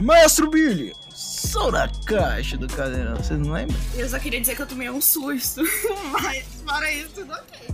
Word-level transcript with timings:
Mestre 0.00 0.48
Billy, 0.48 0.94
sou 1.10 1.70
da 1.70 1.86
caixa 2.06 2.56
do 2.56 2.66
cadeirão, 2.66 3.16
vocês 3.16 3.38
não 3.38 3.52
lembram? 3.52 3.76
Eu 3.94 4.08
só 4.08 4.18
queria 4.18 4.40
dizer 4.40 4.56
que 4.56 4.62
eu 4.62 4.66
tomei 4.66 4.88
um 4.88 5.00
susto, 5.00 5.62
mas 6.10 6.44
fora 6.64 6.90
isso, 6.90 7.10
tudo 7.16 7.32
ok. 7.32 7.68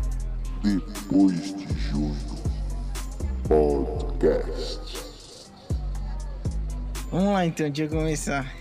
Depois 0.63 1.55
de 1.55 1.79
junho. 1.89 2.17
Podcast. 3.47 5.07
Vamos 7.13 7.33
lá 7.33 7.47
então, 7.47 7.71
deixa 7.71 7.85
eu 7.85 7.97
começar. 7.97 8.53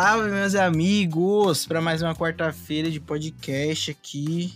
Salve, 0.00 0.30
meus 0.30 0.54
amigos, 0.54 1.66
para 1.66 1.80
mais 1.80 2.02
uma 2.02 2.14
quarta-feira 2.14 2.88
de 2.88 3.00
podcast 3.00 3.90
aqui 3.90 4.54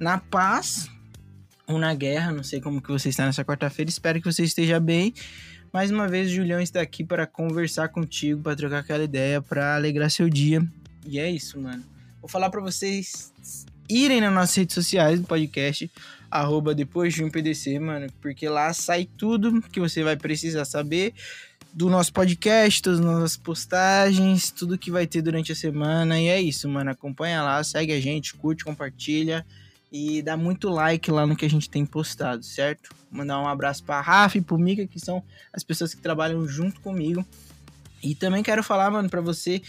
na 0.00 0.18
paz 0.18 0.90
ou 1.64 1.78
na 1.78 1.94
guerra. 1.94 2.32
Não 2.32 2.42
sei 2.42 2.60
como 2.60 2.82
que 2.82 2.88
você 2.88 3.08
está 3.08 3.24
nessa 3.24 3.44
quarta-feira. 3.44 3.88
Espero 3.88 4.20
que 4.20 4.26
você 4.26 4.42
esteja 4.42 4.80
bem. 4.80 5.14
Mais 5.72 5.92
uma 5.92 6.08
vez, 6.08 6.28
o 6.28 6.34
Julião 6.34 6.58
está 6.58 6.80
aqui 6.80 7.04
para 7.04 7.24
conversar 7.24 7.90
contigo, 7.90 8.42
para 8.42 8.56
trocar 8.56 8.80
aquela 8.80 9.04
ideia, 9.04 9.40
para 9.40 9.76
alegrar 9.76 10.10
seu 10.10 10.28
dia. 10.28 10.60
E 11.06 11.20
é 11.20 11.30
isso, 11.30 11.60
mano. 11.60 11.84
Vou 12.20 12.28
falar 12.28 12.50
para 12.50 12.60
vocês 12.60 13.32
irem 13.88 14.20
nas 14.20 14.34
nossas 14.34 14.56
redes 14.56 14.74
sociais 14.74 15.20
do 15.20 15.26
podcast, 15.28 15.88
arroba 16.28 16.74
depois 16.74 17.14
de 17.14 17.22
um 17.22 17.30
PDC, 17.30 17.78
mano, 17.78 18.08
porque 18.20 18.48
lá 18.48 18.72
sai 18.72 19.08
tudo 19.16 19.62
que 19.62 19.78
você 19.78 20.02
vai 20.02 20.16
precisar 20.16 20.64
saber 20.64 21.14
do 21.74 21.90
nosso 21.90 22.12
podcast, 22.12 22.80
das 22.80 23.00
nossas 23.00 23.36
postagens, 23.36 24.52
tudo 24.52 24.78
que 24.78 24.92
vai 24.92 25.08
ter 25.08 25.20
durante 25.20 25.50
a 25.50 25.56
semana. 25.56 26.20
E 26.20 26.28
é 26.28 26.40
isso, 26.40 26.68
mano. 26.68 26.90
Acompanha 26.90 27.42
lá, 27.42 27.62
segue 27.64 27.92
a 27.92 28.00
gente, 28.00 28.32
curte, 28.34 28.64
compartilha 28.64 29.44
e 29.90 30.22
dá 30.22 30.36
muito 30.36 30.68
like 30.68 31.10
lá 31.10 31.26
no 31.26 31.34
que 31.34 31.44
a 31.44 31.50
gente 31.50 31.68
tem 31.68 31.84
postado, 31.84 32.44
certo? 32.44 32.94
Mandar 33.10 33.40
um 33.40 33.48
abraço 33.48 33.82
pra 33.82 34.00
Rafa 34.00 34.38
e 34.38 34.40
pro 34.40 34.56
Mika, 34.56 34.86
que 34.86 35.00
são 35.00 35.22
as 35.52 35.64
pessoas 35.64 35.92
que 35.92 36.00
trabalham 36.00 36.46
junto 36.46 36.80
comigo. 36.80 37.26
E 38.00 38.14
também 38.14 38.42
quero 38.42 38.62
falar, 38.62 38.90
mano, 38.90 39.10
para 39.10 39.20
você 39.20 39.60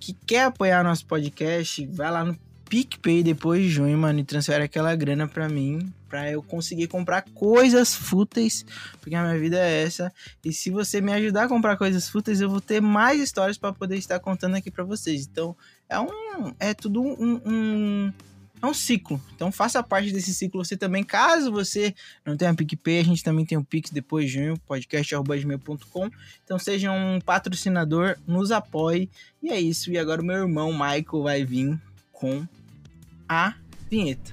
que 0.00 0.12
quer 0.12 0.44
apoiar 0.44 0.82
nosso 0.82 1.06
podcast, 1.06 1.86
vai 1.86 2.10
lá 2.10 2.24
no 2.24 2.36
PicPay 2.72 3.22
depois 3.22 3.62
de 3.62 3.68
junho, 3.68 3.98
mano, 3.98 4.20
e 4.20 4.24
transfere 4.24 4.64
aquela 4.64 4.96
grana 4.96 5.28
pra 5.28 5.46
mim, 5.46 5.92
pra 6.08 6.32
eu 6.32 6.42
conseguir 6.42 6.86
comprar 6.86 7.20
coisas 7.20 7.94
fúteis, 7.94 8.64
porque 8.98 9.14
a 9.14 9.22
minha 9.22 9.38
vida 9.38 9.58
é 9.58 9.82
essa. 9.82 10.10
E 10.42 10.54
se 10.54 10.70
você 10.70 10.98
me 10.98 11.12
ajudar 11.12 11.44
a 11.44 11.48
comprar 11.48 11.76
coisas 11.76 12.08
fúteis, 12.08 12.40
eu 12.40 12.48
vou 12.48 12.62
ter 12.62 12.80
mais 12.80 13.20
histórias 13.20 13.58
para 13.58 13.74
poder 13.74 13.98
estar 13.98 14.18
contando 14.20 14.54
aqui 14.54 14.70
para 14.70 14.84
vocês. 14.84 15.28
Então, 15.30 15.54
é 15.86 16.00
um. 16.00 16.54
É 16.58 16.72
tudo 16.72 17.02
um, 17.02 17.42
um 17.44 18.12
é 18.62 18.66
um 18.66 18.72
ciclo. 18.72 19.20
Então 19.34 19.52
faça 19.52 19.82
parte 19.82 20.10
desse 20.10 20.32
ciclo 20.32 20.64
você 20.64 20.74
também. 20.74 21.04
Caso 21.04 21.52
você 21.52 21.94
não 22.24 22.38
tenha 22.38 22.54
PicPay, 22.54 23.00
a 23.00 23.04
gente 23.04 23.22
também 23.22 23.44
tem 23.44 23.58
o 23.58 23.64
Pix 23.64 23.90
depois 23.90 24.30
de 24.30 24.38
junho, 24.38 24.58
podcast.gmail.com. 24.66 26.10
Então 26.42 26.58
seja 26.58 26.90
um 26.90 27.20
patrocinador, 27.20 28.16
nos 28.26 28.50
apoie. 28.50 29.10
E 29.42 29.50
é 29.50 29.60
isso. 29.60 29.92
E 29.92 29.98
agora 29.98 30.22
o 30.22 30.24
meu 30.24 30.36
irmão 30.36 30.72
Michael 30.72 31.22
vai 31.22 31.44
vir 31.44 31.78
com 32.10 32.46
a 33.32 33.54
vinheta. 33.88 34.30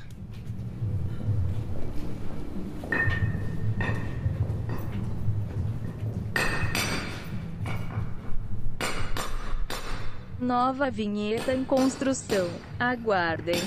Nova 10.37 10.91
vinheta 10.91 11.53
em 11.53 11.63
construção. 11.63 12.49
Aguardem. 12.77 13.61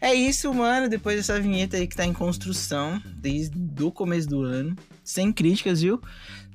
É 0.00 0.14
isso, 0.14 0.54
mano. 0.54 0.88
Depois 0.88 1.16
dessa 1.16 1.38
vinheta 1.38 1.76
aí 1.76 1.86
que 1.86 1.96
tá 1.96 2.06
em 2.06 2.14
construção, 2.14 3.02
desde 3.04 3.58
o 3.82 3.92
começo 3.92 4.26
do 4.26 4.42
ano. 4.42 4.74
Sem 5.08 5.32
críticas, 5.32 5.80
viu? 5.80 6.02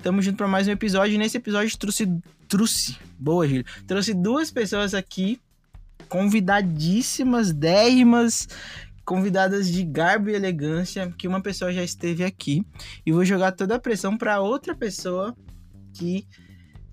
Tamo 0.00 0.22
junto 0.22 0.36
pra 0.36 0.46
mais 0.46 0.68
um 0.68 0.70
episódio. 0.70 1.16
E 1.16 1.18
nesse 1.18 1.38
episódio 1.38 1.76
trouxe. 1.76 2.08
Trouxe. 2.46 2.96
Boa, 3.18 3.48
Gil. 3.48 3.64
Trouxe 3.84 4.14
duas 4.14 4.48
pessoas 4.48 4.94
aqui. 4.94 5.40
Convidadíssimas, 6.08 7.52
dérrimas, 7.52 8.46
convidadas 9.04 9.68
de 9.68 9.82
garbo 9.82 10.30
e 10.30 10.34
elegância, 10.34 11.12
que 11.18 11.26
uma 11.26 11.40
pessoa 11.40 11.72
já 11.72 11.82
esteve 11.82 12.22
aqui. 12.22 12.64
E 13.04 13.10
vou 13.10 13.24
jogar 13.24 13.50
toda 13.50 13.74
a 13.74 13.80
pressão 13.80 14.16
para 14.16 14.40
outra 14.40 14.72
pessoa 14.72 15.36
que 15.92 16.24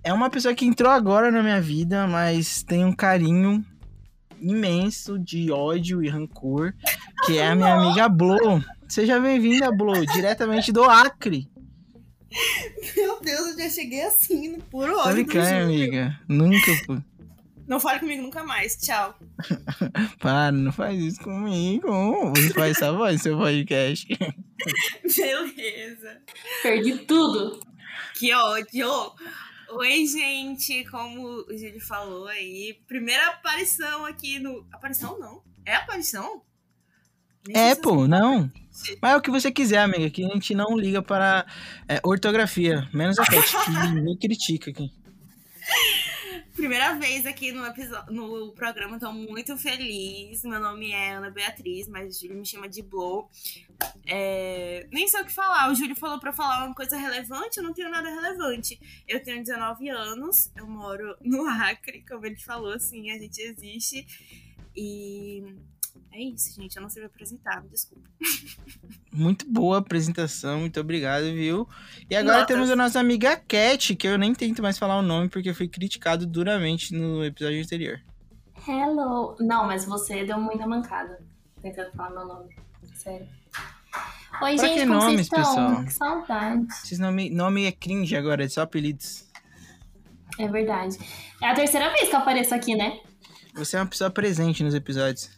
é 0.03 0.11
uma 0.11 0.31
pessoa 0.31 0.55
que 0.55 0.65
entrou 0.65 0.91
agora 0.91 1.29
na 1.29 1.43
minha 1.43 1.61
vida, 1.61 2.07
mas 2.07 2.63
tem 2.63 2.83
um 2.83 2.93
carinho 2.93 3.63
imenso 4.41 5.19
de 5.19 5.51
ódio 5.51 6.03
e 6.03 6.09
rancor, 6.09 6.73
que 7.23 7.37
é 7.37 7.47
a 7.47 7.55
minha 7.55 7.75
amiga 7.75 8.09
Blo. 8.09 8.63
Seja 8.87 9.19
bem-vinda, 9.19 9.71
Blo, 9.71 10.05
diretamente 10.07 10.71
do 10.71 10.83
Acre. 10.83 11.50
Meu 12.95 13.19
Deus, 13.21 13.47
eu 13.47 13.57
já 13.59 13.69
cheguei 13.69 14.03
assim, 14.03 14.49
no 14.49 14.63
puro 14.63 14.97
ódio. 14.97 15.03
Tô 15.03 15.13
brincando, 15.13 15.65
amiga. 15.65 16.19
Nunca, 16.27 16.71
pô. 16.85 16.97
Não 17.67 17.79
fale 17.79 17.99
comigo 17.99 18.21
nunca 18.21 18.43
mais. 18.43 18.75
Tchau. 18.75 19.17
Para, 20.19 20.51
não 20.51 20.71
faz 20.71 20.99
isso 20.99 21.21
comigo. 21.21 21.87
Você 22.35 22.49
faz 22.53 22.77
essa 22.77 22.91
voz 22.91 23.21
seu 23.21 23.37
podcast. 23.37 24.07
Beleza. 25.03 26.21
Perdi 26.63 26.97
tudo. 27.05 27.59
Que 28.15 28.33
ódio. 28.33 28.89
Oi, 29.69 30.05
gente. 30.05 30.83
Como 30.89 31.45
o 31.47 31.57
Júlio 31.57 31.79
falou 31.79 32.27
aí, 32.27 32.77
primeira 32.87 33.27
aparição 33.27 34.05
aqui 34.05 34.37
no. 34.39 34.67
Aparição 34.71 35.17
não? 35.17 35.43
É 35.65 35.75
aparição? 35.75 36.43
É, 37.49 37.75
pô, 37.75 38.07
não. 38.07 38.51
Mas 39.01 39.13
é 39.13 39.15
o 39.15 39.21
que 39.21 39.31
você 39.31 39.51
quiser, 39.51 39.79
amiga, 39.79 40.09
que 40.09 40.25
a 40.25 40.29
gente 40.29 40.55
não 40.55 40.77
liga 40.77 41.01
para 41.01 41.45
é, 41.87 41.99
ortografia. 42.03 42.87
Menos 42.93 43.17
a 43.19 43.25
Cat, 43.25 43.55
que 43.65 43.71
me 44.01 44.17
critica 44.17 44.71
aqui. 44.71 44.91
Primeira 46.55 46.93
vez 46.95 47.25
aqui 47.25 47.51
no, 47.51 47.65
episódio, 47.65 48.13
no 48.13 48.51
programa, 48.51 48.99
tô 48.99 49.11
muito 49.11 49.57
feliz. 49.57 50.43
Meu 50.43 50.59
nome 50.59 50.91
é 50.91 51.13
Ana 51.13 51.31
Beatriz, 51.31 51.87
mas 51.87 52.15
o 52.15 52.19
Júlio 52.19 52.37
me 52.37 52.45
chama 52.45 52.67
de 52.67 52.81
Blow. 52.81 53.29
É, 54.05 54.85
nem 54.91 55.07
sei 55.07 55.21
o 55.21 55.25
que 55.25 55.31
falar. 55.31 55.71
O 55.71 55.75
Júlio 55.75 55.95
falou 55.95 56.19
pra 56.19 56.33
falar 56.33 56.65
uma 56.65 56.75
coisa 56.75 56.97
relevante, 56.97 57.57
eu 57.57 57.63
não 57.63 57.73
tenho 57.73 57.89
nada 57.89 58.09
relevante. 58.09 58.79
Eu 59.07 59.23
tenho 59.23 59.43
19 59.43 59.89
anos, 59.89 60.51
eu 60.55 60.67
moro 60.67 61.15
no 61.21 61.47
Acre, 61.47 62.03
como 62.07 62.25
ele 62.25 62.37
falou, 62.37 62.73
assim, 62.73 63.09
a 63.11 63.17
gente 63.17 63.41
existe. 63.41 64.05
E 64.75 65.43
é 66.11 66.21
isso, 66.21 66.53
gente. 66.55 66.75
Eu 66.75 66.81
não 66.81 66.89
sei 66.89 67.01
me 67.01 67.07
apresentar, 67.07 67.61
me 67.63 67.69
desculpa. 67.69 68.07
Muito 69.11 69.45
boa 69.49 69.77
apresentação, 69.79 70.59
muito 70.59 70.79
obrigado, 70.79 71.23
viu? 71.33 71.67
E 72.09 72.15
agora 72.15 72.39
Notas. 72.39 72.55
temos 72.55 72.69
a 72.71 72.75
nossa 72.75 72.99
amiga 72.99 73.35
Cat, 73.35 73.95
que 73.95 74.07
eu 74.07 74.17
nem 74.17 74.33
tento 74.33 74.61
mais 74.61 74.77
falar 74.77 74.97
o 74.97 75.01
nome 75.01 75.29
porque 75.29 75.49
eu 75.49 75.55
fui 75.55 75.67
criticado 75.67 76.25
duramente 76.25 76.93
no 76.93 77.23
episódio 77.23 77.61
anterior. 77.61 77.99
Hello. 78.67 79.35
Não, 79.39 79.65
mas 79.65 79.85
você 79.85 80.23
deu 80.23 80.39
muita 80.39 80.67
mancada 80.67 81.19
tentando 81.61 81.91
falar 81.93 82.11
meu 82.11 82.25
nome. 82.25 82.55
Sério. 82.93 83.27
Oi, 84.41 84.55
Pra 84.55 84.67
gente, 84.67 84.73
que 84.79 84.87
como 84.87 84.93
nomes, 84.93 85.27
vocês 85.27 85.39
estão? 85.41 85.43
pessoal? 85.43 85.83
Que 85.85 85.93
saudade. 85.93 86.67
Esses 86.83 86.99
nome, 86.99 87.29
nome 87.29 87.65
é 87.65 87.71
cringe 87.71 88.15
agora, 88.15 88.43
é 88.45 88.47
só 88.47 88.61
apelidos. 88.61 89.25
É 90.39 90.47
verdade. 90.47 90.97
É 91.41 91.49
a 91.49 91.53
terceira 91.53 91.91
vez 91.91 92.07
que 92.09 92.15
eu 92.15 92.19
apareço 92.19 92.55
aqui, 92.55 92.75
né? 92.75 92.99
Você 93.55 93.75
é 93.75 93.79
uma 93.79 93.85
pessoa 93.87 94.09
presente 94.09 94.63
nos 94.63 94.73
episódios. 94.73 95.29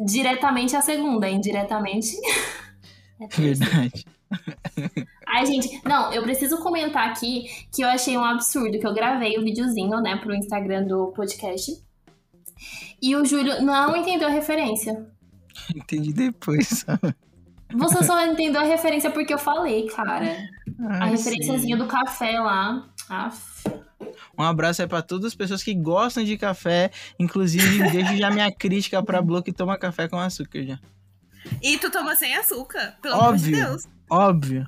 Diretamente 0.00 0.76
a 0.76 0.80
segunda, 0.80 1.28
indiretamente. 1.28 2.16
É 3.20 3.24
a. 3.24 3.28
Verdade. 3.36 4.04
Ai, 5.26 5.44
gente, 5.44 5.80
não, 5.84 6.12
eu 6.12 6.22
preciso 6.22 6.58
comentar 6.58 7.08
aqui 7.08 7.46
que 7.74 7.82
eu 7.82 7.88
achei 7.88 8.16
um 8.16 8.24
absurdo, 8.24 8.78
que 8.78 8.86
eu 8.86 8.94
gravei 8.94 9.36
o 9.36 9.42
videozinho, 9.42 10.00
né, 10.00 10.16
pro 10.16 10.32
Instagram 10.32 10.86
do 10.86 11.08
podcast. 11.08 11.72
E 13.00 13.16
o 13.16 13.24
Júlio 13.24 13.62
não 13.62 13.96
entendeu 13.96 14.28
a 14.28 14.30
referência. 14.30 15.06
Entendi 15.74 16.12
depois? 16.12 16.84
Você 17.74 18.02
só 18.02 18.24
entendeu 18.24 18.62
a 18.62 18.64
referência 18.64 19.10
porque 19.10 19.32
eu 19.32 19.38
falei, 19.38 19.86
cara. 19.88 20.38
A 20.80 21.04
Ai, 21.04 21.10
referenciazinha 21.10 21.76
sim. 21.76 21.82
do 21.82 21.86
café 21.86 22.40
lá. 22.40 22.88
Aff. 23.10 23.62
Um 24.38 24.42
abraço 24.44 24.80
aí 24.82 24.88
pra 24.88 25.02
todas 25.02 25.26
as 25.26 25.34
pessoas 25.34 25.62
que 25.62 25.74
gostam 25.74 26.22
de 26.24 26.36
café. 26.38 26.90
Inclusive, 27.18 27.90
deixo 27.90 28.16
já 28.16 28.30
minha 28.30 28.50
crítica 28.52 29.02
pra 29.02 29.20
Blo 29.20 29.42
que 29.42 29.52
toma 29.52 29.76
café 29.78 30.06
com 30.08 30.18
açúcar 30.18 30.62
já. 30.64 30.78
E 31.62 31.76
tu 31.78 31.90
toma 31.90 32.14
sem 32.14 32.34
açúcar, 32.36 32.94
pelo 33.02 33.14
amor 33.14 33.36
de 33.36 33.44
Óbvio. 33.54 33.64
Deus. 33.66 33.82
Óbvio. 34.10 34.66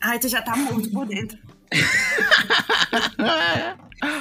Ai, 0.00 0.18
tu 0.18 0.28
já 0.28 0.40
tá 0.42 0.56
morto 0.56 0.90
por 0.90 1.06
dentro. 1.06 1.38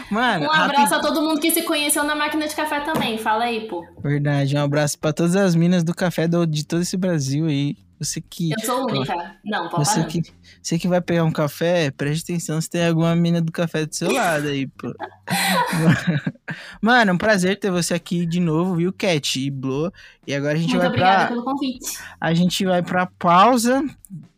Mano, 0.10 0.46
Um 0.46 0.52
abraço 0.52 0.94
rapid- 0.94 0.98
a 0.98 1.00
todo 1.02 1.22
mundo 1.22 1.40
que 1.42 1.52
se 1.52 1.64
conheceu 1.64 2.04
na 2.04 2.16
máquina 2.16 2.48
de 2.48 2.56
café 2.56 2.80
também. 2.82 3.18
Fala 3.18 3.46
aí, 3.46 3.68
pô. 3.68 3.86
Verdade, 4.02 4.56
um 4.56 4.62
abraço 4.64 4.98
pra 4.98 5.12
todas 5.12 5.36
as 5.36 5.56
minas 5.56 5.84
do 5.84 5.94
café 5.94 6.28
do- 6.28 6.46
de 6.48 6.66
todo 6.66 6.82
esse 6.82 6.96
Brasil 6.96 7.46
aí. 7.48 7.76
Você 8.04 8.22
que. 8.22 8.52
Eu 8.52 8.60
sou 8.60 8.88
única. 8.88 9.38
Não, 9.44 9.70
pode 9.70 9.88
Você 9.88 10.04
que, 10.06 10.22
você 10.62 10.80
que 10.80 10.88
vai 10.88 11.02
pegar 11.02 11.24
um 11.24 11.32
café, 11.32 11.92
preste 11.92 12.24
atenção 12.24 12.60
se 12.60 12.70
tem 12.70 12.86
alguma 12.88 13.16
mina 13.16 13.42
do 13.42 13.52
café 13.52 13.86
do 13.86 13.94
seu 13.94 14.12
lado 14.12 14.48
aí, 14.48 14.68
pô. 14.68 14.94
Mano, 16.82 17.14
um 17.14 17.18
prazer 17.18 17.60
ter 17.60 17.72
você 17.72 17.94
aqui 17.94 18.26
de 18.26 18.40
novo, 18.40 18.76
viu, 18.76 18.94
Cat 18.94 19.40
e 19.40 19.50
Blow. 19.50 19.92
E 20.28 20.34
agora 20.34 20.54
a 20.54 20.58
gente 20.58 20.70
Muito 20.70 20.80
vai 20.80 20.88
obrigada 20.88 21.18
pra. 21.18 21.28
pelo 21.28 21.44
convite. 21.44 21.98
A 22.20 22.34
gente 22.34 22.66
vai 22.66 22.82
pra 22.82 23.06
pausa 23.06 23.84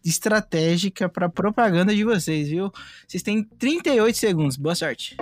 estratégica 0.03 1.09
pra 1.09 1.27
propaganda 1.27 1.94
de 1.94 2.03
vocês, 2.03 2.47
viu? 2.47 2.71
Vocês 3.07 3.23
têm 3.23 3.44
38 3.44 4.17
segundos. 4.17 4.56
Boa 4.56 4.75
sorte. 4.75 5.17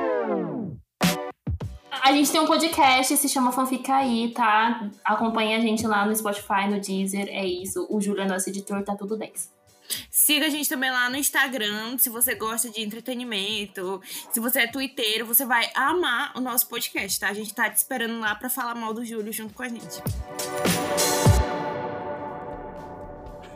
A 2.03 2.11
gente 2.11 2.29
tem 2.33 2.41
um 2.41 2.45
podcast, 2.45 3.15
se 3.15 3.29
chama 3.29 3.53
Fanfica 3.53 3.95
aí, 3.95 4.29
tá? 4.35 4.89
Acompanha 5.05 5.57
a 5.57 5.61
gente 5.61 5.87
lá 5.87 6.05
no 6.05 6.13
Spotify, 6.13 6.67
no 6.69 6.77
Deezer, 6.77 7.29
é 7.29 7.45
isso. 7.45 7.87
O 7.89 8.01
Júlio 8.01 8.23
é 8.23 8.27
nosso 8.27 8.49
editor, 8.49 8.83
tá 8.83 8.93
tudo 8.93 9.15
10. 9.15 9.49
Siga 10.11 10.47
a 10.47 10.49
gente 10.49 10.67
também 10.67 10.91
lá 10.91 11.09
no 11.09 11.15
Instagram, 11.15 11.97
se 11.97 12.09
você 12.09 12.35
gosta 12.35 12.69
de 12.69 12.81
entretenimento, 12.81 14.01
se 14.33 14.41
você 14.41 14.59
é 14.59 14.67
twitteiro, 14.67 15.25
você 15.25 15.45
vai 15.45 15.71
amar 15.73 16.33
o 16.35 16.41
nosso 16.41 16.67
podcast, 16.67 17.17
tá? 17.17 17.29
A 17.29 17.33
gente 17.33 17.53
tá 17.55 17.69
te 17.69 17.77
esperando 17.77 18.19
lá 18.19 18.35
pra 18.35 18.49
falar 18.49 18.75
mal 18.75 18.93
do 18.93 19.05
Júlio 19.05 19.31
junto 19.31 19.53
com 19.53 19.63
a 19.63 19.69
gente. 19.69 20.03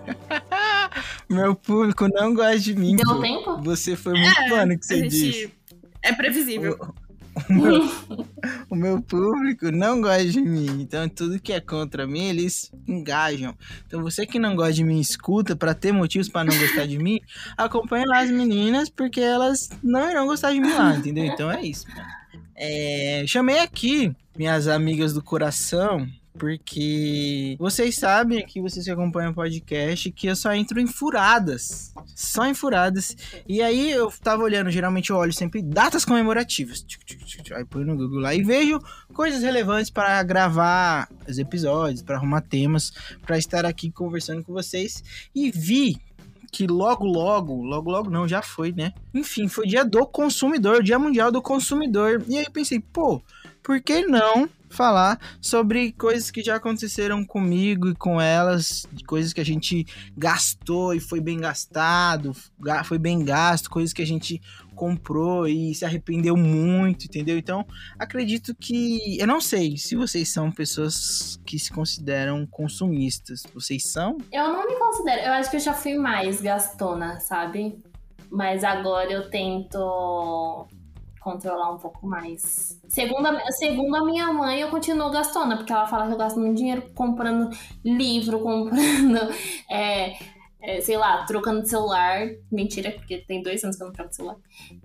Meu 1.27 1.53
público 1.53 2.07
não 2.07 2.33
gosta 2.33 2.59
de 2.59 2.73
mim. 2.73 2.95
Deu 2.95 3.13
pô. 3.13 3.21
tempo? 3.21 3.61
Você 3.63 3.97
foi 3.97 4.13
muito 4.13 4.47
bom 4.47 4.65
no 4.65 4.79
que 4.79 4.85
você 4.85 4.99
gente 4.99 5.09
disse. 5.09 5.53
é 6.01 6.13
previsível. 6.13 6.77
O 6.79 7.06
meu, 7.49 7.89
o 8.69 8.75
meu 8.75 9.01
público 9.01 9.71
não 9.71 10.01
gosta 10.01 10.25
de 10.25 10.41
mim. 10.41 10.81
Então, 10.81 11.07
tudo 11.07 11.39
que 11.39 11.53
é 11.53 11.59
contra 11.59 12.07
mim, 12.07 12.25
eles 12.25 12.71
engajam. 12.87 13.55
Então, 13.85 14.01
você 14.01 14.25
que 14.25 14.39
não 14.39 14.55
gosta 14.55 14.73
de 14.73 14.83
mim, 14.83 14.99
escuta 14.99 15.55
pra 15.55 15.73
ter 15.73 15.91
motivos 15.91 16.29
pra 16.29 16.43
não 16.43 16.57
gostar 16.57 16.85
de 16.85 16.97
mim. 16.97 17.19
Acompanha 17.57 18.05
lá 18.07 18.19
as 18.19 18.31
meninas, 18.31 18.89
porque 18.89 19.21
elas 19.21 19.69
não 19.83 20.09
irão 20.09 20.25
gostar 20.25 20.53
de 20.53 20.59
mim 20.59 20.73
lá, 20.73 20.95
entendeu? 20.97 21.25
Então, 21.25 21.51
é 21.51 21.61
isso. 21.61 21.85
É, 22.55 23.23
chamei 23.27 23.59
aqui 23.59 24.15
minhas 24.35 24.67
amigas 24.67 25.13
do 25.13 25.21
coração. 25.21 26.07
Porque 26.37 27.55
vocês 27.59 27.95
sabem 27.95 28.39
aqui, 28.39 28.61
vocês 28.61 28.85
que 28.85 28.91
acompanham 28.91 29.31
o 29.31 29.35
podcast, 29.35 30.11
que 30.11 30.27
eu 30.27 30.35
só 30.35 30.53
entro 30.53 30.79
em 30.79 30.87
furadas. 30.87 31.93
Só 32.15 32.45
em 32.45 32.53
furadas. 32.53 33.15
E 33.47 33.61
aí 33.61 33.91
eu 33.91 34.11
tava 34.23 34.43
olhando, 34.43 34.69
geralmente 34.69 35.09
eu 35.09 35.15
olho 35.15 35.33
sempre 35.33 35.61
datas 35.61 36.05
comemorativas. 36.05 36.85
Aí 37.55 37.65
põe 37.65 37.83
no 37.83 37.95
Google 37.95 38.19
lá 38.19 38.35
e 38.35 38.43
vejo 38.43 38.79
coisas 39.13 39.41
relevantes 39.41 39.89
para 39.89 40.21
gravar 40.23 41.09
os 41.27 41.37
episódios, 41.39 42.01
para 42.01 42.17
arrumar 42.17 42.41
temas, 42.41 42.91
para 43.25 43.37
estar 43.37 43.65
aqui 43.65 43.91
conversando 43.91 44.43
com 44.43 44.53
vocês. 44.53 45.03
E 45.33 45.51
vi 45.51 45.99
que 46.51 46.65
logo, 46.65 47.05
logo, 47.05 47.61
logo, 47.61 47.91
logo 47.91 48.09
não, 48.09 48.27
já 48.27 48.41
foi, 48.41 48.71
né? 48.71 48.93
Enfim, 49.13 49.47
foi 49.47 49.67
dia 49.67 49.83
do 49.83 50.05
consumidor, 50.05 50.81
dia 50.81 50.97
mundial 50.97 51.31
do 51.31 51.41
consumidor. 51.41 52.23
E 52.27 52.37
aí 52.37 52.49
pensei, 52.49 52.79
pô, 52.79 53.21
por 53.61 53.81
que 53.81 54.05
não 54.05 54.49
falar 54.69 55.19
sobre 55.41 55.91
coisas 55.93 56.29
que 56.31 56.43
já 56.43 56.55
aconteceram 56.55 57.23
comigo 57.25 57.89
e 57.89 57.95
com 57.95 58.19
elas, 58.19 58.85
coisas 59.05 59.33
que 59.33 59.41
a 59.41 59.45
gente 59.45 59.85
gastou 60.17 60.93
e 60.93 60.99
foi 60.99 61.19
bem 61.21 61.37
gastado, 61.39 62.35
ga- 62.59 62.83
foi 62.83 62.97
bem 62.97 63.23
gasto, 63.23 63.69
coisas 63.69 63.93
que 63.93 64.01
a 64.01 64.05
gente 64.07 64.41
comprou 64.75 65.47
e 65.47 65.73
se 65.73 65.83
arrependeu 65.85 66.37
muito, 66.37 67.05
entendeu? 67.05 67.37
Então, 67.37 67.65
acredito 67.97 68.53
que 68.53 69.17
eu 69.19 69.25
não 69.25 69.41
sei 69.41 69.75
se 69.77 69.95
vocês 69.95 70.29
são 70.29 70.51
pessoas 70.51 71.39
que 71.45 71.57
se 71.57 71.71
consideram 71.71 72.45
consumistas. 72.45 73.43
Vocês 73.55 73.83
são? 73.87 74.17
Eu 74.31 74.49
não 74.53 74.67
me 74.67 74.75
considero, 74.77 75.21
eu 75.21 75.33
acho 75.33 75.49
que 75.49 75.55
eu 75.55 75.61
já 75.61 75.73
fui 75.73 75.97
mais 75.97 76.39
gastona, 76.41 77.19
sabe? 77.19 77.79
Mas 78.29 78.63
agora 78.63 79.11
eu 79.11 79.29
tento 79.29 80.67
controlar 81.27 81.73
um 81.73 81.77
pouco 81.77 82.07
mais. 82.07 82.79
Segundo 82.87 83.25
a, 83.25 83.51
segundo 83.51 83.93
a 83.97 84.05
minha 84.05 84.31
mãe, 84.31 84.61
eu 84.61 84.69
continuo 84.69 85.11
gastona, 85.11 85.57
porque 85.57 85.73
ela 85.73 85.85
fala 85.85 86.07
que 86.07 86.13
eu 86.13 86.17
gasto 86.17 86.39
muito 86.39 86.55
dinheiro 86.55 86.83
comprando 86.95 87.49
livro, 87.83 88.39
comprando, 88.39 89.29
é, 89.69 90.17
é, 90.61 90.79
sei 90.79 90.95
lá, 90.95 91.25
trocando 91.25 91.63
de 91.63 91.69
celular. 91.69 92.29
Mentira, 92.49 92.91
porque 92.91 93.17
tem 93.17 93.43
dois 93.43 93.61
anos 93.61 93.75
que 93.75 93.83
eu 93.83 93.87
não 93.87 93.93
troco 93.93 94.09
de 94.09 94.15
celular. 94.15 94.37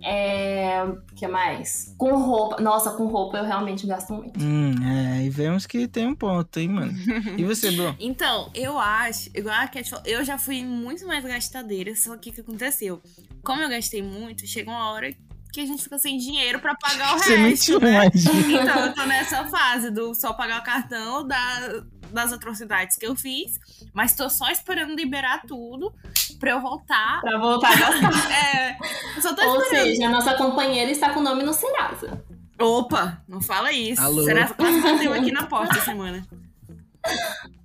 É, 0.03 0.83
o 0.83 1.15
que 1.15 1.29
mais? 1.29 1.95
Com 1.97 2.17
roupa. 2.17 2.61
Nossa, 2.61 2.91
com 2.91 3.07
roupa 3.07 3.39
eu 3.39 3.45
realmente 3.45 3.87
gasto 3.87 4.13
muito. 4.13 4.43
Hum, 4.43 4.75
é, 4.85 5.23
e 5.23 5.31
vemos 5.31 5.65
que 5.65 5.87
tem 5.87 6.09
um 6.09 6.15
ponto, 6.17 6.59
hein, 6.59 6.71
mano. 6.71 6.93
E 7.39 7.45
você, 7.45 7.71
Bro? 7.71 7.95
Então, 8.03 8.51
eu 8.53 8.81
acho, 8.81 9.31
igual 9.33 9.55
a 9.55 9.69
Cat 9.69 9.89
falou, 9.89 10.05
eu 10.05 10.25
já 10.25 10.37
fui 10.37 10.65
muito 10.65 11.07
mais 11.07 11.25
gastadeira, 11.25 11.95
só 11.95 12.17
que 12.17 12.31
o 12.31 12.33
que 12.33 12.41
aconteceu? 12.41 13.01
Como 13.45 13.63
eu 13.63 13.69
gastei 13.69 14.03
muito, 14.03 14.45
chegou 14.45 14.75
uma 14.75 14.91
hora 14.91 15.15
que 15.53 15.61
a 15.61 15.67
gente 15.67 15.83
fica 15.83 15.99
sem 15.99 16.17
dinheiro 16.17 16.59
pra 16.59 16.75
pagar 16.75 17.15
o 17.15 17.19
Você 17.23 17.37
resto, 17.37 17.79
né? 17.81 18.07
Então, 18.07 18.87
eu 18.87 18.95
tô 18.95 19.05
nessa 19.05 19.45
fase 19.47 19.91
do 19.91 20.15
só 20.15 20.33
pagar 20.33 20.61
o 20.61 20.65
cartão 20.65 21.27
da, 21.27 21.83
das 22.11 22.33
atrocidades 22.33 22.97
que 22.97 23.07
eu 23.07 23.15
fiz, 23.15 23.59
mas 23.93 24.15
tô 24.15 24.29
só 24.31 24.51
esperando 24.51 24.95
liberar 24.95 25.43
tudo 25.47 25.93
pra 26.41 26.53
eu 26.53 26.61
voltar. 26.61 27.21
Pra 27.21 27.39
voltar 27.39 27.73
a 27.73 27.77
gastar. 27.77 28.33
É, 28.33 29.21
só 29.21 29.35
tô 29.35 29.43
Ou 29.47 29.63
esperando. 29.63 29.85
seja, 29.87 30.07
a 30.07 30.11
nossa 30.11 30.35
companheira 30.35 30.91
está 30.91 31.11
com 31.11 31.21
o 31.21 31.23
nome 31.23 31.43
no 31.43 31.53
Serasa. 31.53 32.25
Opa, 32.59 33.23
não 33.29 33.41
fala 33.41 33.73
isso. 33.73 34.01
Alô? 34.01 34.25
Será 34.25 34.47
que 34.47 34.55
quase 34.55 34.81
bateu 34.81 35.13
aqui 35.13 35.33
na 35.33 35.47
porta 35.47 35.75
essa 35.77 35.85
semana? 35.85 36.27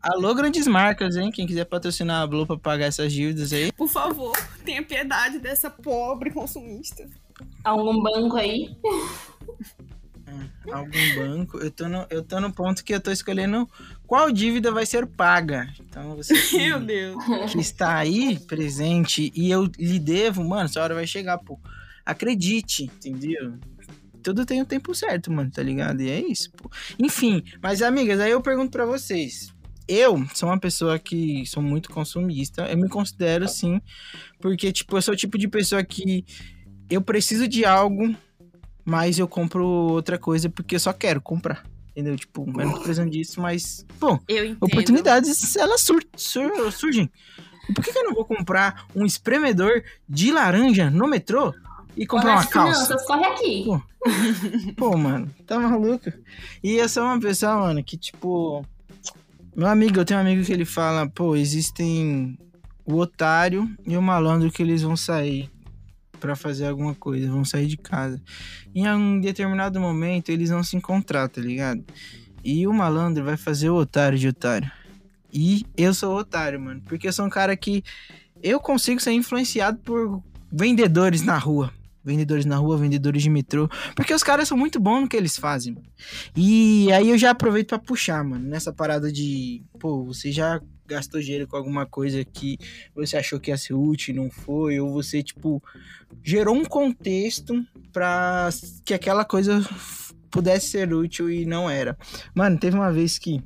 Alô, 0.01 0.33
grandes 0.33 0.65
marcas, 0.67 1.15
hein? 1.15 1.31
Quem 1.31 1.45
quiser 1.45 1.65
patrocinar 1.65 2.21
a 2.23 2.27
Blue 2.27 2.47
pra 2.47 2.57
pagar 2.57 2.85
essas 2.87 3.13
dívidas 3.13 3.53
aí. 3.53 3.71
Por 3.71 3.87
favor, 3.87 4.35
tenha 4.65 4.81
piedade 4.83 5.37
dessa 5.39 5.69
pobre 5.69 6.31
consumista. 6.31 7.07
Algum 7.63 8.01
banco 8.01 8.35
aí? 8.37 8.75
algum 10.71 11.15
banco. 11.15 11.57
Eu 11.57 11.71
tô, 11.71 11.87
no, 11.87 12.05
eu 12.09 12.23
tô 12.23 12.39
no 12.39 12.51
ponto 12.51 12.83
que 12.83 12.93
eu 12.93 13.01
tô 13.01 13.11
escolhendo 13.11 13.67
qual 14.05 14.31
dívida 14.31 14.71
vai 14.71 14.85
ser 14.85 15.05
paga. 15.05 15.67
Então, 15.79 16.15
você 16.15 16.33
que, 16.49 16.57
Meu 16.57 16.79
Deus. 16.79 17.23
que 17.51 17.59
está 17.59 17.97
aí 17.97 18.39
presente 18.39 19.31
e 19.35 19.49
eu 19.49 19.69
lhe 19.77 19.99
devo, 19.99 20.43
mano, 20.43 20.65
essa 20.65 20.81
hora 20.81 20.95
vai 20.95 21.07
chegar, 21.07 21.37
pô. 21.37 21.59
Acredite, 22.05 22.83
entendeu? 22.83 23.57
Tudo 24.23 24.45
tem 24.45 24.61
o 24.61 24.65
tempo 24.65 24.93
certo, 24.93 25.31
mano, 25.31 25.51
tá 25.51 25.61
ligado? 25.61 26.01
E 26.01 26.09
é 26.09 26.19
isso, 26.19 26.51
pô. 26.51 26.69
Enfim, 26.99 27.43
mas 27.61 27.81
amigas, 27.81 28.19
aí 28.19 28.31
eu 28.31 28.41
pergunto 28.41 28.71
pra 28.71 28.85
vocês. 28.85 29.53
Eu 29.87 30.25
sou 30.33 30.49
uma 30.49 30.59
pessoa 30.59 30.99
que 30.99 31.45
sou 31.45 31.63
muito 31.63 31.89
consumista. 31.89 32.63
Eu 32.63 32.77
me 32.77 32.89
considero 32.89 33.47
sim, 33.47 33.81
porque 34.39 34.71
tipo, 34.71 34.97
eu 34.97 35.01
sou 35.01 35.13
o 35.13 35.17
tipo 35.17 35.37
de 35.37 35.47
pessoa 35.47 35.81
que 35.81 36.25
eu 36.89 37.01
preciso 37.01 37.47
de 37.47 37.65
algo, 37.65 38.15
mas 38.85 39.19
eu 39.19 39.27
compro 39.27 39.65
outra 39.65 40.17
coisa 40.17 40.49
porque 40.49 40.75
eu 40.75 40.79
só 40.79 40.93
quero 40.93 41.21
comprar. 41.21 41.65
Entendeu? 41.91 42.15
Tipo, 42.15 42.45
eu 42.47 42.65
não 42.65 42.73
tô 42.73 42.79
precisando 42.79 43.09
disso, 43.09 43.41
mas, 43.41 43.83
entendo. 44.21 44.57
oportunidades 44.61 45.55
elas 45.55 45.81
sur- 45.81 46.05
sur- 46.15 46.71
surgem. 46.71 47.09
E 47.67 47.73
por 47.73 47.83
que, 47.83 47.91
que 47.91 47.97
eu 47.97 48.03
não 48.03 48.13
vou 48.13 48.23
comprar 48.23 48.85
um 48.95 49.03
espremedor 49.05 49.83
de 50.07 50.31
laranja 50.31 50.91
no 50.91 51.07
metrô 51.07 51.53
e 51.97 52.05
comprar 52.05 52.33
uma 52.33 52.45
calça? 52.45 52.85
finanças, 52.85 53.05
corre 53.07 53.25
aqui. 53.25 53.63
Pô. 53.65 53.81
Pô, 54.77 54.95
mano, 54.95 55.29
tá 55.47 55.59
maluco? 55.59 56.13
E 56.63 56.75
eu 56.75 56.87
sou 56.87 57.03
uma 57.03 57.19
pessoa, 57.19 57.57
mano, 57.57 57.83
que 57.83 57.97
tipo. 57.97 58.63
Meu 59.55 59.67
amigo, 59.67 59.99
eu 59.99 60.05
tenho 60.05 60.19
um 60.19 60.21
amigo 60.21 60.43
que 60.45 60.53
ele 60.53 60.65
fala, 60.65 61.09
pô, 61.09 61.35
existem 61.35 62.37
o 62.85 62.95
otário 62.97 63.67
e 63.87 63.97
o 63.97 64.01
malandro 64.03 64.51
que 64.51 64.61
eles 64.61 64.83
vão 64.83 64.95
sair 64.95 65.49
pra 66.19 66.35
fazer 66.35 66.67
alguma 66.67 66.93
coisa, 66.93 67.31
vão 67.31 67.45
sair 67.45 67.67
de 67.67 67.77
casa. 67.77 68.21
Em 68.73 68.87
um 68.89 69.19
determinado 69.19 69.79
momento 69.79 70.29
eles 70.29 70.49
vão 70.49 70.63
se 70.63 70.75
encontrar, 70.75 71.27
tá 71.29 71.41
ligado? 71.41 71.83
E 72.43 72.67
o 72.67 72.73
malandro 72.73 73.23
vai 73.23 73.37
fazer 73.37 73.69
o 73.69 73.75
otário 73.75 74.17
de 74.17 74.27
otário. 74.27 74.71
E 75.33 75.65
eu 75.75 75.93
sou 75.93 76.17
otário, 76.17 76.59
mano, 76.59 76.81
porque 76.85 77.07
eu 77.07 77.13
sou 77.13 77.25
um 77.25 77.29
cara 77.29 77.55
que 77.55 77.83
eu 78.41 78.59
consigo 78.59 78.99
ser 79.01 79.11
influenciado 79.11 79.77
por 79.79 80.23
vendedores 80.51 81.21
na 81.21 81.37
rua. 81.37 81.73
Vendedores 82.03 82.45
na 82.45 82.55
rua, 82.55 82.77
vendedores 82.77 83.21
de 83.21 83.29
metrô. 83.29 83.67
Porque 83.93 84.13
os 84.13 84.23
caras 84.23 84.47
são 84.47 84.57
muito 84.57 84.79
bons 84.79 85.01
no 85.01 85.09
que 85.09 85.17
eles 85.17 85.35
fazem. 85.35 85.77
E 86.35 86.89
aí 86.93 87.09
eu 87.09 87.17
já 87.17 87.31
aproveito 87.31 87.67
pra 87.67 87.79
puxar, 87.79 88.23
mano, 88.23 88.47
nessa 88.47 88.71
parada 88.71 89.11
de, 89.11 89.61
pô, 89.77 90.05
você 90.05 90.31
já 90.31 90.61
gastou 90.87 91.21
dinheiro 91.21 91.47
com 91.47 91.57
alguma 91.57 91.85
coisa 91.85 92.23
que 92.23 92.57
você 92.95 93.17
achou 93.17 93.39
que 93.39 93.51
ia 93.51 93.57
ser 93.57 93.73
útil 93.73 94.13
e 94.13 94.17
não 94.17 94.29
foi, 94.29 94.79
ou 94.79 94.91
você, 94.91 95.21
tipo, 95.21 95.61
gerou 96.23 96.55
um 96.55 96.65
contexto 96.65 97.65
pra 97.91 98.49
que 98.85 98.93
aquela 98.93 99.25
coisa 99.25 99.61
pudesse 100.29 100.69
ser 100.69 100.93
útil 100.93 101.29
e 101.29 101.45
não 101.45 101.69
era. 101.69 101.97
Mano, 102.33 102.57
teve 102.57 102.75
uma 102.75 102.91
vez 102.91 103.17
que 103.17 103.41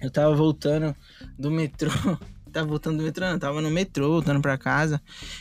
eu 0.00 0.10
tava 0.10 0.34
voltando 0.34 0.94
do 1.38 1.50
metrô 1.50 1.90
Tava 2.52 2.66
voltando 2.66 2.98
do 2.98 3.04
metrô, 3.04 3.24
não. 3.24 3.38
Tava 3.38 3.62
no 3.62 3.70
metrô, 3.70 4.08
voltando 4.10 4.42
pra 4.42 4.58
casa. 4.58 5.00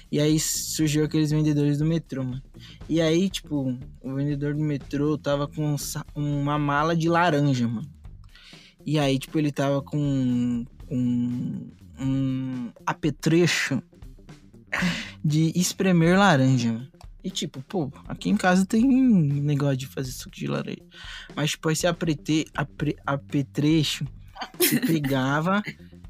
E 0.09 0.19
aí 0.19 0.39
surgiu 0.39 1.03
aqueles 1.03 1.29
vendedores 1.29 1.77
do 1.77 1.85
metrô, 1.85 2.23
mano. 2.23 2.41
E 2.87 3.01
aí, 3.01 3.29
tipo, 3.29 3.77
o 4.01 4.13
vendedor 4.15 4.53
do 4.53 4.61
metrô 4.61 5.17
tava 5.17 5.47
com 5.47 5.75
um 6.15 6.31
uma 6.41 6.57
mala 6.57 6.95
de 6.95 7.09
laranja, 7.09 7.67
mano. 7.67 7.89
E 8.85 8.97
aí, 8.97 9.19
tipo, 9.19 9.37
ele 9.37 9.51
tava 9.51 9.81
com 9.81 10.65
um, 10.91 11.71
um 11.97 12.71
apetrecho 12.85 13.81
de 15.23 15.51
espremer 15.55 16.19
laranja. 16.19 16.87
E 17.23 17.29
tipo, 17.29 17.61
pô, 17.61 17.91
aqui 18.07 18.29
em 18.29 18.37
casa 18.37 18.65
tem 18.65 18.83
negócio 18.83 19.77
de 19.77 19.87
fazer 19.87 20.11
suco 20.11 20.35
de 20.35 20.47
laranja. 20.47 20.81
Mas, 21.35 21.51
tipo, 21.51 21.69
esse 21.69 21.87
aprete, 21.87 22.45
apre, 22.55 22.97
apetrecho, 23.05 24.05
você 24.57 24.79
pegava, 24.81 25.61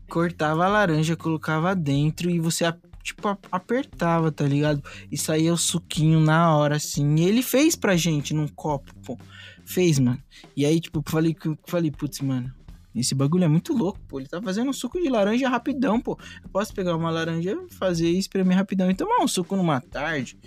cortava 0.09 0.65
a 0.65 0.69
laranja, 0.69 1.17
colocava 1.17 1.75
dentro 1.75 2.29
e 2.29 2.39
você, 2.39 2.73
tipo, 3.03 3.37
apertava, 3.51 4.31
tá 4.31 4.45
ligado? 4.45 4.81
E 5.11 5.17
saía 5.17 5.53
o 5.53 5.57
suquinho 5.57 6.21
na 6.21 6.55
hora, 6.55 6.77
assim. 6.77 7.15
E 7.17 7.25
ele 7.25 7.43
fez 7.43 7.75
pra 7.75 7.97
gente 7.97 8.33
num 8.33 8.47
copo, 8.47 8.93
pô. 9.05 9.17
Fez, 9.65 9.99
mano. 9.99 10.21
E 10.55 10.65
aí, 10.65 10.79
tipo, 10.79 11.03
falei, 11.05 11.35
falei, 11.67 11.91
putz, 11.91 12.21
mano, 12.21 12.53
esse 12.95 13.15
bagulho 13.15 13.43
é 13.43 13.47
muito 13.47 13.73
louco, 13.73 13.99
pô. 14.07 14.19
Ele 14.19 14.27
tá 14.27 14.41
fazendo 14.41 14.69
um 14.69 14.73
suco 14.73 14.99
de 15.01 15.09
laranja 15.09 15.47
rapidão, 15.47 15.99
pô. 15.99 16.17
Eu 16.43 16.49
posso 16.49 16.73
pegar 16.73 16.95
uma 16.95 17.09
laranja, 17.09 17.57
fazer, 17.69 18.09
espremer 18.09 18.57
rapidão 18.57 18.89
e 18.89 18.95
tomar 18.95 19.23
um 19.23 19.27
suco 19.27 19.55
numa 19.55 19.79
tarde. 19.79 20.37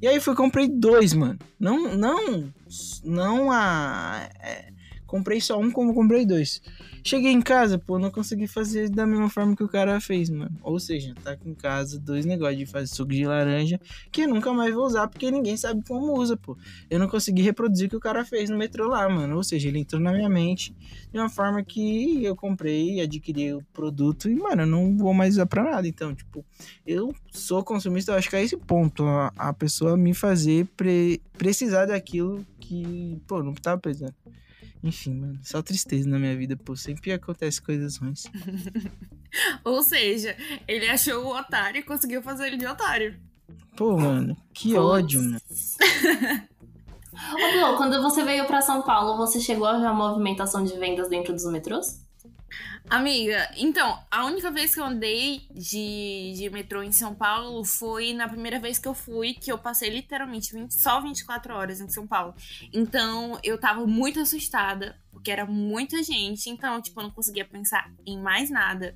E 0.00 0.06
aí 0.06 0.20
foi 0.20 0.34
comprei 0.34 0.68
dois, 0.68 1.12
mano. 1.12 1.38
Não, 1.58 1.96
não, 1.96 2.52
não 3.04 3.50
a. 3.50 4.28
é, 4.40 4.77
comprei 5.08 5.40
só 5.40 5.58
um 5.58 5.70
como 5.72 5.92
comprei 5.92 6.24
dois. 6.24 6.62
Cheguei 7.02 7.32
em 7.32 7.40
casa, 7.40 7.78
pô, 7.78 7.98
não 7.98 8.10
consegui 8.10 8.46
fazer 8.46 8.90
da 8.90 9.06
mesma 9.06 9.30
forma 9.30 9.56
que 9.56 9.64
o 9.64 9.68
cara 9.68 9.98
fez, 10.00 10.28
mano. 10.28 10.54
Ou 10.62 10.78
seja, 10.78 11.14
tá 11.24 11.32
aqui 11.32 11.48
em 11.48 11.54
casa 11.54 11.98
dois 11.98 12.24
negócios 12.26 12.58
de 12.58 12.66
fazer 12.66 12.86
suco 12.86 13.10
de 13.10 13.24
laranja 13.24 13.80
que 14.12 14.20
eu 14.22 14.28
nunca 14.28 14.52
mais 14.52 14.74
vou 14.74 14.84
usar 14.86 15.08
porque 15.08 15.30
ninguém 15.30 15.56
sabe 15.56 15.82
como 15.88 16.12
usa, 16.16 16.36
pô. 16.36 16.56
Eu 16.90 16.98
não 16.98 17.08
consegui 17.08 17.40
reproduzir 17.42 17.86
o 17.86 17.90
que 17.90 17.96
o 17.96 18.00
cara 18.00 18.24
fez 18.24 18.50
no 18.50 18.58
metrô 18.58 18.88
lá, 18.88 19.08
mano. 19.08 19.36
Ou 19.36 19.42
seja, 19.42 19.68
ele 19.68 19.78
entrou 19.78 20.00
na 20.00 20.12
minha 20.12 20.28
mente 20.28 20.74
de 21.10 21.18
uma 21.18 21.30
forma 21.30 21.64
que 21.64 22.22
eu 22.22 22.36
comprei, 22.36 23.00
adquiri 23.00 23.54
o 23.54 23.62
produto 23.72 24.28
e, 24.28 24.34
mano, 24.36 24.62
eu 24.62 24.66
não 24.66 24.96
vou 24.98 25.14
mais 25.14 25.34
usar 25.34 25.46
pra 25.46 25.64
nada. 25.64 25.88
Então, 25.88 26.14
tipo, 26.14 26.44
eu 26.86 27.14
sou 27.32 27.64
consumista, 27.64 28.12
eu 28.12 28.16
acho 28.16 28.28
que 28.28 28.36
é 28.36 28.42
esse 28.44 28.56
ponto. 28.58 29.04
A, 29.04 29.32
a 29.38 29.52
pessoa 29.54 29.96
me 29.96 30.12
fazer 30.12 30.66
pre- 30.76 31.20
precisar 31.38 31.86
daquilo 31.86 32.44
que, 32.60 33.18
pô, 33.26 33.42
não 33.42 33.54
tava 33.54 33.80
precisando. 33.80 34.14
Enfim, 34.82 35.14
mano, 35.14 35.38
só 35.42 35.60
tristeza 35.60 36.08
na 36.08 36.18
minha 36.18 36.36
vida, 36.36 36.56
pô. 36.56 36.76
Sempre 36.76 37.12
acontece 37.12 37.60
coisas 37.60 37.96
ruins. 37.96 38.24
Ou 39.64 39.82
seja, 39.82 40.36
ele 40.66 40.88
achou 40.88 41.24
o 41.24 41.36
otário 41.36 41.80
e 41.80 41.82
conseguiu 41.82 42.22
fazer 42.22 42.46
ele 42.46 42.56
de 42.56 42.66
otário. 42.66 43.18
Pô, 43.76 43.96
mano, 43.96 44.36
que 44.52 44.76
ódio, 44.76 45.22
mano. 45.22 45.40
Ô, 47.12 47.52
Blô, 47.52 47.76
quando 47.76 48.00
você 48.00 48.24
veio 48.24 48.46
pra 48.46 48.60
São 48.60 48.82
Paulo, 48.82 49.16
você 49.16 49.40
chegou 49.40 49.66
a 49.66 49.78
ver 49.78 49.86
a 49.86 49.92
movimentação 49.92 50.62
de 50.62 50.78
vendas 50.78 51.08
dentro 51.08 51.32
dos 51.32 51.44
metrôs? 51.50 52.00
Amiga, 52.90 53.50
então, 53.56 53.98
a 54.10 54.24
única 54.24 54.50
vez 54.50 54.72
que 54.74 54.80
eu 54.80 54.84
andei 54.84 55.42
de, 55.50 56.32
de 56.36 56.48
metrô 56.50 56.82
em 56.82 56.90
São 56.90 57.14
Paulo 57.14 57.62
foi 57.64 58.14
na 58.14 58.26
primeira 58.26 58.58
vez 58.58 58.78
que 58.78 58.88
eu 58.88 58.94
fui, 58.94 59.34
que 59.34 59.52
eu 59.52 59.58
passei 59.58 59.90
literalmente 59.90 60.52
20 60.54 60.70
só 60.72 61.00
24 61.00 61.54
horas 61.54 61.80
em 61.80 61.88
São 61.88 62.06
Paulo. 62.06 62.34
Então, 62.72 63.38
eu 63.44 63.58
tava 63.60 63.86
muito 63.86 64.18
assustada, 64.20 64.96
porque 65.12 65.30
era 65.30 65.44
muita 65.44 66.02
gente, 66.02 66.48
então, 66.48 66.80
tipo, 66.80 66.98
eu 67.00 67.04
não 67.04 67.10
conseguia 67.10 67.44
pensar 67.44 67.90
em 68.06 68.18
mais 68.18 68.48
nada. 68.48 68.94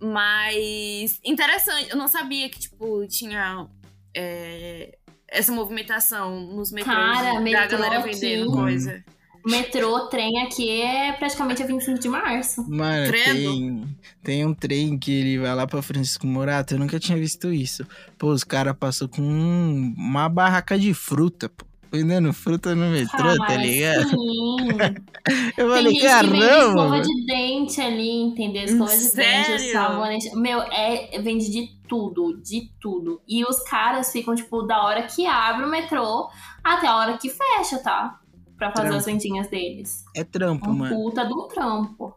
Mas, 0.00 1.20
interessante, 1.22 1.90
eu 1.90 1.96
não 1.96 2.08
sabia 2.08 2.48
que, 2.48 2.58
tipo, 2.58 3.06
tinha 3.06 3.66
é, 4.14 4.96
essa 5.28 5.52
movimentação 5.52 6.40
nos 6.40 6.72
metrôs 6.72 6.96
Cara, 6.96 7.34
da 7.34 7.40
metrô 7.40 7.78
galera 7.78 7.98
aqui- 7.98 8.14
vendendo 8.14 8.50
coisa. 8.52 9.04
Metrô, 9.46 10.08
trem 10.08 10.42
aqui 10.42 10.80
é 10.82 11.12
praticamente 11.12 11.62
a 11.62 11.66
25 11.66 11.98
de 12.00 12.08
março. 12.08 12.68
Mano, 12.68 13.06
Credo. 13.06 13.24
tem, 13.32 13.96
tem 14.22 14.44
um 14.46 14.52
trem 14.52 14.98
que 14.98 15.12
ele 15.12 15.38
vai 15.38 15.54
lá 15.54 15.66
pra 15.66 15.80
Francisco 15.82 16.26
Morato. 16.26 16.74
Eu 16.74 16.78
nunca 16.80 16.98
tinha 16.98 17.16
visto 17.16 17.52
isso. 17.52 17.86
Pô, 18.18 18.28
os 18.30 18.42
caras 18.42 18.74
passou 18.78 19.08
com 19.08 19.22
um- 19.22 19.94
uma 19.96 20.28
barraca 20.28 20.78
de 20.78 20.92
fruta, 20.92 21.48
pô. 21.48 21.64
Vendendo 21.92 22.32
fruta 22.32 22.74
no 22.74 22.90
metrô, 22.90 23.36
tá 23.38 23.46
Cara, 23.46 23.56
ligado? 23.62 24.08
Sim. 24.10 24.56
Eu 25.56 25.66
Tem 25.66 25.68
falei, 25.68 25.92
gente 25.94 26.00
que 26.00 26.08
vende 26.26 26.38
caramba! 26.40 26.66
escova 26.68 26.88
mano." 26.88 27.02
de 27.02 27.26
dente 27.26 27.80
ali, 27.80 28.10
entendeu? 28.22 28.64
Escova 28.64 28.96
de 28.96 29.12
dente, 29.14 29.72
sabonete. 29.72 30.36
Meu, 30.36 30.60
é, 30.62 31.18
vende 31.22 31.48
de 31.50 31.68
tudo, 31.88 32.36
de 32.42 32.70
tudo. 32.80 33.20
E 33.26 33.44
os 33.44 33.60
caras 33.62 34.10
ficam, 34.12 34.34
tipo, 34.34 34.62
da 34.62 34.82
hora 34.82 35.04
que 35.04 35.26
abre 35.26 35.64
o 35.64 35.70
metrô 35.70 36.28
até 36.62 36.88
a 36.88 36.96
hora 36.96 37.18
que 37.18 37.30
fecha, 37.30 37.78
tá? 37.78 38.18
Pra 38.56 38.70
fazer 38.70 38.82
Trampo. 38.88 38.96
as 38.96 39.04
vendinhas 39.06 39.48
deles. 39.48 40.04
É 40.14 40.24
trampo, 40.24 40.70
Um 40.70 40.74
mano. 40.74 40.94
puta 40.94 41.24
do 41.24 41.46
trampo. 41.48 42.16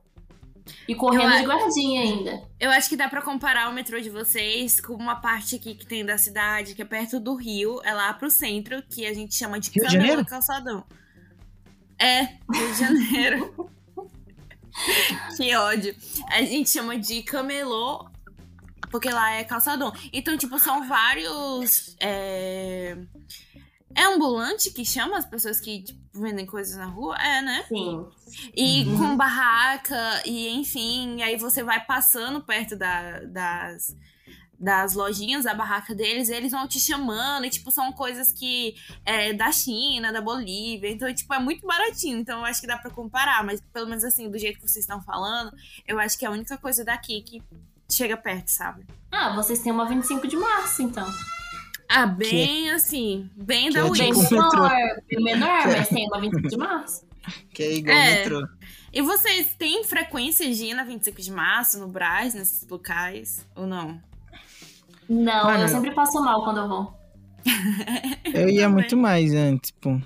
E 0.87 0.93
correndo 0.95 1.33
Eu 1.33 1.39
de 1.39 1.45
guardinha 1.45 2.01
ainda. 2.01 2.43
Eu 2.59 2.69
acho 2.71 2.87
que 2.87 2.95
dá 2.95 3.09
pra 3.09 3.21
comparar 3.21 3.69
o 3.69 3.73
metrô 3.73 3.99
de 3.99 4.09
vocês 4.09 4.79
com 4.79 4.93
uma 4.93 5.15
parte 5.15 5.55
aqui 5.55 5.73
que 5.75 5.85
tem 5.85 6.05
da 6.05 6.17
cidade, 6.17 6.75
que 6.75 6.81
é 6.81 6.85
perto 6.85 7.19
do 7.19 7.35
Rio, 7.35 7.81
é 7.83 7.93
lá 7.93 8.13
pro 8.13 8.29
centro, 8.29 8.81
que 8.83 9.05
a 9.05 9.13
gente 9.13 9.33
chama 9.35 9.59
de 9.59 9.69
Rio 9.71 9.83
de 9.83 9.87
Camelô 9.89 10.07
Janeiro? 10.07 10.25
Calçadão. 10.29 10.83
É, 11.99 12.21
Rio 12.21 12.71
de 12.71 12.79
Janeiro. 12.79 13.69
que 15.35 15.55
ódio. 15.55 15.95
A 16.29 16.41
gente 16.43 16.69
chama 16.69 16.97
de 16.97 17.21
Camelô, 17.23 18.07
porque 18.91 19.09
lá 19.09 19.31
é 19.31 19.43
calçadão. 19.43 19.91
Então, 20.13 20.37
tipo, 20.37 20.57
são 20.59 20.87
vários. 20.87 21.95
É, 21.99 22.95
é 23.99 24.05
ambulante 24.13 24.71
que 24.71 24.85
chama 24.85 25.17
as 25.17 25.25
pessoas 25.25 25.59
que 25.59 25.83
tipo, 25.83 25.99
vendem 26.13 26.45
coisas 26.45 26.75
na 26.77 26.85
rua? 26.85 27.15
É, 27.17 27.41
né? 27.41 27.65
Sim. 27.67 28.05
E 28.55 28.85
Uhum. 28.85 28.97
com 28.97 29.17
barraca, 29.17 30.21
e 30.25 30.49
enfim, 30.49 31.21
aí 31.21 31.37
você 31.37 31.63
vai 31.63 31.83
passando 31.85 32.41
perto 32.41 32.75
da- 32.75 33.19
das, 33.21 33.95
das 34.59 34.93
lojinhas, 34.93 35.45
da 35.45 35.53
barraca 35.53 35.95
deles, 35.95 36.29
e 36.29 36.33
eles 36.33 36.51
vão 36.51 36.67
te 36.67 36.79
chamando, 36.79 37.45
e 37.45 37.49
tipo, 37.49 37.71
são 37.71 37.91
coisas 37.93 38.31
que 38.31 38.75
é 39.05 39.31
da 39.33 39.51
China, 39.51 40.11
da 40.11 40.21
Bolívia, 40.21 40.89
então, 40.91 41.13
tipo, 41.13 41.33
é 41.33 41.39
muito 41.39 41.65
baratinho, 41.65 42.17
então 42.19 42.39
eu 42.39 42.45
acho 42.45 42.59
que 42.61 42.67
dá 42.67 42.77
pra 42.77 42.91
comparar, 42.91 43.43
mas 43.43 43.61
pelo 43.73 43.87
menos 43.87 44.03
assim, 44.03 44.29
do 44.29 44.37
jeito 44.37 44.59
que 44.59 44.67
vocês 44.67 44.83
estão 44.83 45.01
falando, 45.01 45.51
eu 45.87 45.97
acho 45.99 46.17
que 46.17 46.25
é 46.25 46.27
a 46.27 46.31
única 46.31 46.57
coisa 46.57 46.83
daqui 46.83 47.21
que 47.21 47.41
chega 47.91 48.15
perto, 48.17 48.49
sabe? 48.49 48.85
Ah, 49.11 49.33
vocês 49.35 49.59
têm 49.59 49.71
uma 49.71 49.85
25 49.85 50.27
de 50.27 50.35
março, 50.37 50.81
então. 50.83 51.07
Ah, 51.89 52.05
bem 52.05 52.69
assim, 52.69 53.29
bem 53.35 53.67
que 53.69 53.73
da 53.73 53.79
é 53.79 53.83
Wii. 53.83 53.99
Bem 53.99 54.13
tipo 54.13 54.31
menor, 54.35 54.71
bem 55.09 55.23
menor, 55.23 55.67
mas 55.67 55.89
tem 55.89 56.05
uma 56.07 56.21
25 56.21 56.47
de 56.47 56.57
março. 56.57 57.03
Que 57.53 57.63
é 57.63 57.73
igual 57.73 57.97
É. 57.97 58.15
metrô. 58.15 58.47
E 58.93 59.01
vocês 59.01 59.53
têm 59.57 59.83
frequência 59.83 60.51
de 60.53 60.65
ir 60.65 60.73
na 60.73 60.83
25 60.83 61.21
de 61.21 61.31
março, 61.31 61.79
no 61.79 61.87
Brás, 61.87 62.33
nesses 62.33 62.67
locais, 62.67 63.45
ou 63.55 63.65
não? 63.67 63.99
Não, 65.09 65.45
Mano, 65.45 65.63
eu 65.63 65.67
sempre 65.67 65.91
passo 65.91 66.23
mal 66.23 66.43
quando 66.43 66.57
eu 66.59 66.67
vou. 66.67 66.93
Eu 68.33 68.49
ia 68.49 68.69
muito 68.69 68.95
mais 68.97 69.33
antes, 69.33 69.71
pô. 69.71 69.99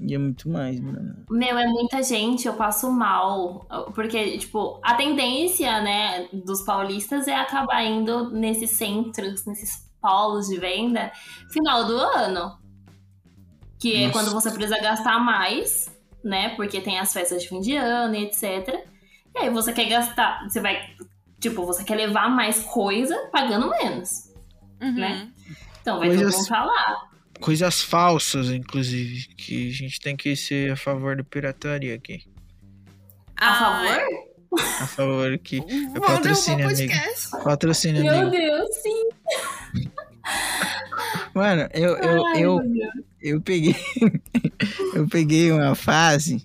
Ia 0.00 0.18
muito 0.18 0.48
mais, 0.48 0.78
mano. 0.80 1.16
Meu, 1.30 1.58
é 1.58 1.66
muita 1.66 2.02
gente, 2.02 2.46
eu 2.46 2.54
passo 2.54 2.90
mal. 2.90 3.66
Porque, 3.94 4.38
tipo, 4.38 4.80
a 4.82 4.94
tendência, 4.94 5.80
né, 5.82 6.28
dos 6.32 6.62
paulistas 6.62 7.26
é 7.28 7.34
acabar 7.34 7.84
indo 7.84 8.30
nesses 8.30 8.70
centros, 8.70 9.44
nesses 9.44 9.87
polos 10.00 10.46
de 10.48 10.58
venda, 10.58 11.10
final 11.52 11.84
do 11.86 11.96
ano. 11.96 12.58
Que 13.78 13.94
é 13.96 14.06
Nossa. 14.06 14.12
quando 14.12 14.32
você 14.32 14.50
precisa 14.50 14.80
gastar 14.80 15.18
mais, 15.20 15.88
né? 16.24 16.50
Porque 16.56 16.80
tem 16.80 16.98
as 16.98 17.12
festas 17.12 17.42
de 17.42 17.48
fim 17.48 17.60
de 17.60 17.76
ano 17.76 18.14
e 18.14 18.24
etc. 18.24 18.74
E 19.36 19.38
aí 19.38 19.50
você 19.50 19.72
quer 19.72 19.88
gastar, 19.88 20.42
você 20.48 20.60
vai. 20.60 20.80
Tipo, 21.38 21.64
você 21.64 21.84
quer 21.84 21.94
levar 21.94 22.28
mais 22.28 22.60
coisa 22.64 23.16
pagando 23.30 23.70
menos. 23.70 24.32
Uhum. 24.82 24.92
Né? 24.94 25.30
Então 25.80 25.98
vai 26.00 26.08
Coisas- 26.08 26.34
todo 26.46 26.56
mundo 26.58 26.66
lá. 26.66 27.08
Coisas 27.40 27.80
falsas, 27.82 28.50
inclusive, 28.50 29.28
que 29.36 29.68
a 29.68 29.72
gente 29.72 30.00
tem 30.00 30.16
que 30.16 30.34
ser 30.34 30.72
a 30.72 30.76
favor 30.76 31.16
da 31.16 31.22
pirataria 31.22 31.94
aqui. 31.94 32.24
A 33.36 33.50
Ah, 33.52 33.54
favor? 33.54 34.58
A 34.82 34.86
favor 34.88 35.38
que. 35.38 35.60
Patrocínio, 36.04 36.66
amigo. 36.66 36.80
podcast. 36.90 37.30
Patrocínio, 37.44 38.02
Meu 38.02 38.12
amigo. 38.14 38.30
Deus, 38.32 38.68
sim. 38.82 38.97
Mano, 41.38 41.68
eu, 41.72 41.96
eu, 41.96 42.26
Ai, 42.26 42.44
eu, 42.44 42.60
eu 43.20 43.40
peguei. 43.40 43.76
eu 44.92 45.06
peguei 45.06 45.52
uma 45.52 45.76
fase 45.76 46.44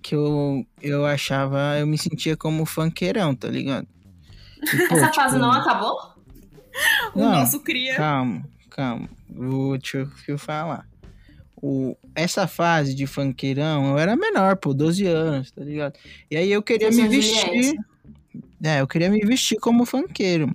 que 0.00 0.14
eu, 0.14 0.66
eu 0.80 1.04
achava. 1.04 1.78
Eu 1.78 1.86
me 1.86 1.98
sentia 1.98 2.36
como 2.38 2.64
funkeirão, 2.64 3.34
tá 3.34 3.48
ligado? 3.48 3.86
E, 4.62 4.88
pô, 4.88 4.96
Essa 4.96 5.12
fase 5.12 5.34
tipo, 5.34 5.46
não 5.46 5.52
acabou? 5.52 5.94
O 7.14 7.20
Não, 7.20 7.32
nosso 7.32 7.60
cria. 7.60 7.96
Calma, 7.96 8.42
calma. 8.70 9.10
Vou 9.28 9.76
te 9.76 9.98
deixa 9.98 10.32
eu 10.32 10.38
falar. 10.38 10.88
O, 11.62 11.94
essa 12.14 12.46
fase 12.46 12.94
de 12.94 13.06
funkeirão, 13.06 13.90
eu 13.90 13.98
era 13.98 14.16
menor, 14.16 14.56
pô, 14.56 14.72
12 14.72 15.04
anos, 15.06 15.50
tá 15.50 15.62
ligado? 15.62 15.98
E 16.30 16.36
aí 16.36 16.50
eu 16.50 16.62
queria 16.62 16.90
me 16.90 17.06
vestir. 17.06 17.76
É, 18.62 18.80
eu 18.80 18.86
queria 18.86 19.10
me 19.10 19.20
vestir 19.20 19.58
como 19.58 19.84
funkeiro. 19.84 20.54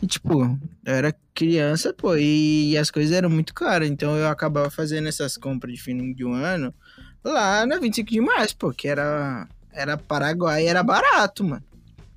E, 0.00 0.06
tipo, 0.06 0.42
eu 0.84 0.94
era 0.94 1.12
criança, 1.34 1.92
pô, 1.92 2.16
e 2.16 2.76
as 2.78 2.90
coisas 2.90 3.12
eram 3.12 3.28
muito 3.28 3.52
caras. 3.52 3.88
Então 3.88 4.16
eu 4.16 4.28
acabava 4.28 4.70
fazendo 4.70 5.08
essas 5.08 5.36
compras 5.36 5.74
de 5.74 5.82
fim 5.82 6.14
de 6.14 6.24
um 6.24 6.32
ano 6.32 6.72
lá 7.24 7.66
na 7.66 7.78
25 7.78 8.10
de 8.10 8.20
março, 8.20 8.56
pô, 8.56 8.72
que 8.72 8.86
era, 8.86 9.48
era 9.72 9.96
Paraguai 9.96 10.64
e 10.64 10.66
era 10.66 10.82
barato, 10.82 11.42
mano. 11.42 11.64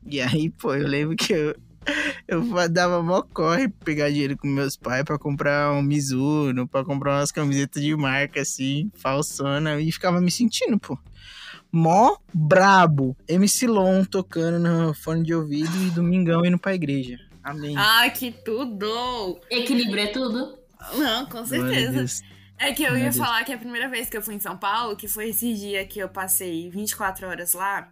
E 0.06 0.22
aí, 0.22 0.50
pô, 0.50 0.76
eu 0.76 0.88
lembro 0.88 1.16
que 1.16 1.34
eu, 1.34 1.56
eu 2.28 2.70
dava 2.70 3.02
mó 3.02 3.22
corre 3.22 3.68
pegar 3.68 4.10
dinheiro 4.10 4.38
com 4.38 4.48
meus 4.48 4.78
pais 4.78 5.04
pra 5.04 5.18
comprar 5.18 5.74
um 5.74 5.82
Mizuno, 5.82 6.68
pra 6.68 6.86
comprar 6.86 7.20
umas 7.20 7.32
camisetas 7.32 7.82
de 7.82 7.96
marca, 7.96 8.42
assim, 8.42 8.92
falsona, 8.96 9.80
e 9.82 9.92
ficava 9.92 10.22
me 10.22 10.32
sentindo, 10.32 10.80
pô. 10.80 10.98
Mó 11.72 12.18
brabo. 12.34 13.16
MC 13.28 13.68
Lon 13.68 14.06
tocando 14.06 14.60
no 14.60 14.94
fone 14.94 15.24
de 15.24 15.34
ouvido 15.34 15.76
e 15.86 15.92
domingão 15.92 16.46
indo 16.46 16.58
pra 16.58 16.74
igreja. 16.74 17.27
Amém. 17.48 17.76
Ai, 17.78 18.12
que 18.12 18.30
tudo! 18.30 19.40
Equilíbrio 19.50 20.04
é 20.04 20.08
tudo. 20.08 20.60
Não, 20.98 21.26
com 21.28 21.46
certeza. 21.46 22.24
É 22.60 22.74
que 22.74 22.84
eu 22.84 22.92
Meu 22.92 22.98
ia 22.98 23.04
Deus. 23.06 23.18
falar 23.18 23.46
que 23.46 23.54
a 23.54 23.58
primeira 23.58 23.88
vez 23.88 24.10
que 24.10 24.18
eu 24.18 24.22
fui 24.22 24.36
em 24.36 24.40
São 24.40 24.58
Paulo, 24.58 24.98
que 24.98 25.08
foi 25.08 25.30
esse 25.30 25.54
dia 25.54 25.86
que 25.88 25.98
eu 25.98 26.10
passei 26.10 26.70
24 26.70 27.26
horas 27.26 27.54
lá. 27.54 27.90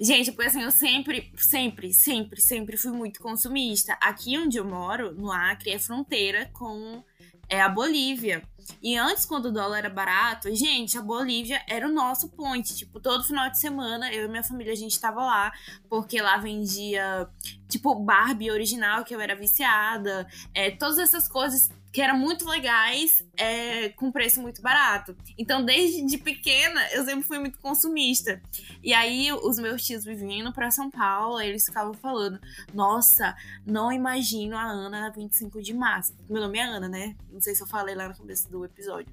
Gente, 0.00 0.30
porque 0.30 0.48
assim, 0.48 0.62
eu 0.62 0.70
sempre, 0.70 1.32
sempre, 1.36 1.92
sempre, 1.92 2.40
sempre 2.40 2.76
fui 2.76 2.92
muito 2.92 3.20
consumista. 3.20 3.98
Aqui 4.00 4.38
onde 4.38 4.56
eu 4.56 4.64
moro, 4.64 5.12
no 5.12 5.32
Acre, 5.32 5.72
é 5.72 5.78
fronteira 5.80 6.48
com 6.52 7.02
é, 7.48 7.60
a 7.60 7.68
Bolívia. 7.68 8.42
E 8.82 8.96
antes, 8.96 9.24
quando 9.24 9.46
o 9.46 9.52
dólar 9.52 9.78
era 9.78 9.90
barato, 9.90 10.54
gente, 10.54 10.98
a 10.98 11.02
Bolívia 11.02 11.62
era 11.68 11.86
o 11.86 11.92
nosso 11.92 12.28
point. 12.28 12.74
Tipo, 12.74 13.00
todo 13.00 13.24
final 13.24 13.50
de 13.50 13.58
semana, 13.58 14.12
eu 14.12 14.26
e 14.26 14.28
minha 14.28 14.42
família, 14.42 14.72
a 14.72 14.76
gente 14.76 14.98
tava 14.98 15.24
lá, 15.24 15.52
porque 15.88 16.20
lá 16.20 16.36
vendia, 16.36 17.28
tipo, 17.68 17.94
Barbie 17.94 18.50
original, 18.50 19.04
que 19.04 19.14
eu 19.14 19.20
era 19.20 19.34
viciada. 19.34 20.26
É, 20.54 20.70
todas 20.70 20.98
essas 20.98 21.28
coisas 21.28 21.70
que 21.96 22.02
eram 22.02 22.18
muito 22.18 22.46
legais, 22.46 23.24
é, 23.38 23.88
com 23.88 24.12
preço 24.12 24.42
muito 24.42 24.60
barato. 24.60 25.16
Então, 25.38 25.64
desde 25.64 26.04
de 26.04 26.18
pequena, 26.18 26.86
eu 26.92 27.02
sempre 27.06 27.22
fui 27.22 27.38
muito 27.38 27.58
consumista. 27.58 28.38
E 28.82 28.92
aí, 28.92 29.32
os 29.32 29.58
meus 29.58 29.82
tios 29.82 30.04
viviam 30.04 30.52
pra 30.52 30.70
São 30.70 30.90
Paulo, 30.90 31.40
eles 31.40 31.64
ficavam 31.64 31.94
falando: 31.94 32.38
Nossa, 32.74 33.34
não 33.64 33.90
imagino 33.90 34.58
a 34.58 34.64
Ana 34.64 35.00
na 35.00 35.08
25 35.08 35.62
de 35.62 35.72
março. 35.72 36.14
Meu 36.28 36.42
nome 36.42 36.58
é 36.58 36.64
Ana, 36.64 36.86
né? 36.86 37.16
Não 37.32 37.40
sei 37.40 37.54
se 37.54 37.62
eu 37.62 37.66
falei 37.66 37.94
lá 37.94 38.10
no 38.10 38.14
começo 38.14 38.46
do 38.50 38.62
episódio. 38.62 39.10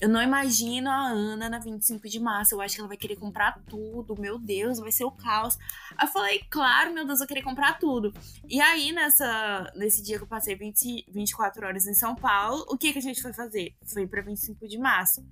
Eu 0.00 0.08
não 0.08 0.22
imagino 0.22 0.88
a 0.88 1.08
Ana 1.08 1.50
na 1.50 1.58
25 1.58 2.08
de 2.08 2.18
março. 2.18 2.54
Eu 2.54 2.62
acho 2.62 2.76
que 2.76 2.80
ela 2.80 2.88
vai 2.88 2.96
querer 2.96 3.16
comprar 3.16 3.60
tudo. 3.68 4.18
Meu 4.18 4.38
Deus, 4.38 4.78
vai 4.78 4.90
ser 4.90 5.04
o 5.04 5.10
caos. 5.10 5.58
Eu 6.00 6.08
falei, 6.08 6.40
claro, 6.48 6.94
meu 6.94 7.06
Deus, 7.06 7.20
eu 7.20 7.26
queria 7.26 7.42
comprar 7.42 7.78
tudo. 7.78 8.10
E 8.48 8.58
aí, 8.58 8.90
nessa, 8.90 9.70
nesse 9.76 10.02
dia 10.02 10.16
que 10.16 10.24
eu 10.24 10.28
passei 10.28 10.56
20, 10.56 11.04
24 11.10 11.66
horas 11.66 11.86
em 11.86 11.92
São 11.92 12.14
Paulo, 12.22 12.64
o 12.70 12.78
que, 12.78 12.92
que 12.92 12.98
a 13.00 13.02
gente 13.02 13.20
foi 13.20 13.32
fazer? 13.32 13.74
Foi 13.84 14.06
pra 14.06 14.22
25 14.22 14.68
de 14.68 14.78
março. 14.78 15.22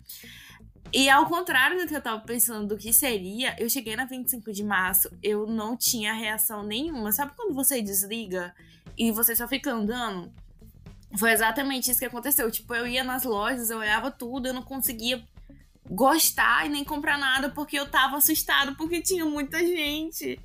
E 0.92 1.08
ao 1.08 1.26
contrário 1.26 1.80
do 1.80 1.86
que 1.86 1.94
eu 1.94 2.02
tava 2.02 2.20
pensando 2.22 2.66
do 2.66 2.76
que 2.76 2.92
seria, 2.92 3.54
eu 3.60 3.70
cheguei 3.70 3.94
na 3.94 4.04
25 4.04 4.52
de 4.52 4.64
março, 4.64 5.08
eu 5.22 5.46
não 5.46 5.76
tinha 5.76 6.12
reação 6.12 6.64
nenhuma. 6.64 7.12
Sabe 7.12 7.32
quando 7.36 7.54
você 7.54 7.80
desliga 7.80 8.52
e 8.98 9.12
você 9.12 9.36
só 9.36 9.46
fica 9.46 9.70
andando? 9.70 10.32
Foi 11.16 11.30
exatamente 11.30 11.90
isso 11.90 12.00
que 12.00 12.06
aconteceu. 12.06 12.50
Tipo, 12.50 12.74
eu 12.74 12.88
ia 12.88 13.04
nas 13.04 13.22
lojas, 13.22 13.70
eu 13.70 13.78
olhava 13.78 14.10
tudo, 14.10 14.48
eu 14.48 14.54
não 14.54 14.62
conseguia 14.62 15.24
gostar 15.90 16.66
e 16.66 16.68
nem 16.68 16.84
comprar 16.84 17.18
nada 17.18 17.50
porque 17.50 17.76
eu 17.76 17.90
tava 17.90 18.16
assustado 18.16 18.76
porque 18.76 19.02
tinha 19.02 19.24
muita 19.24 19.58
gente. 19.58 20.38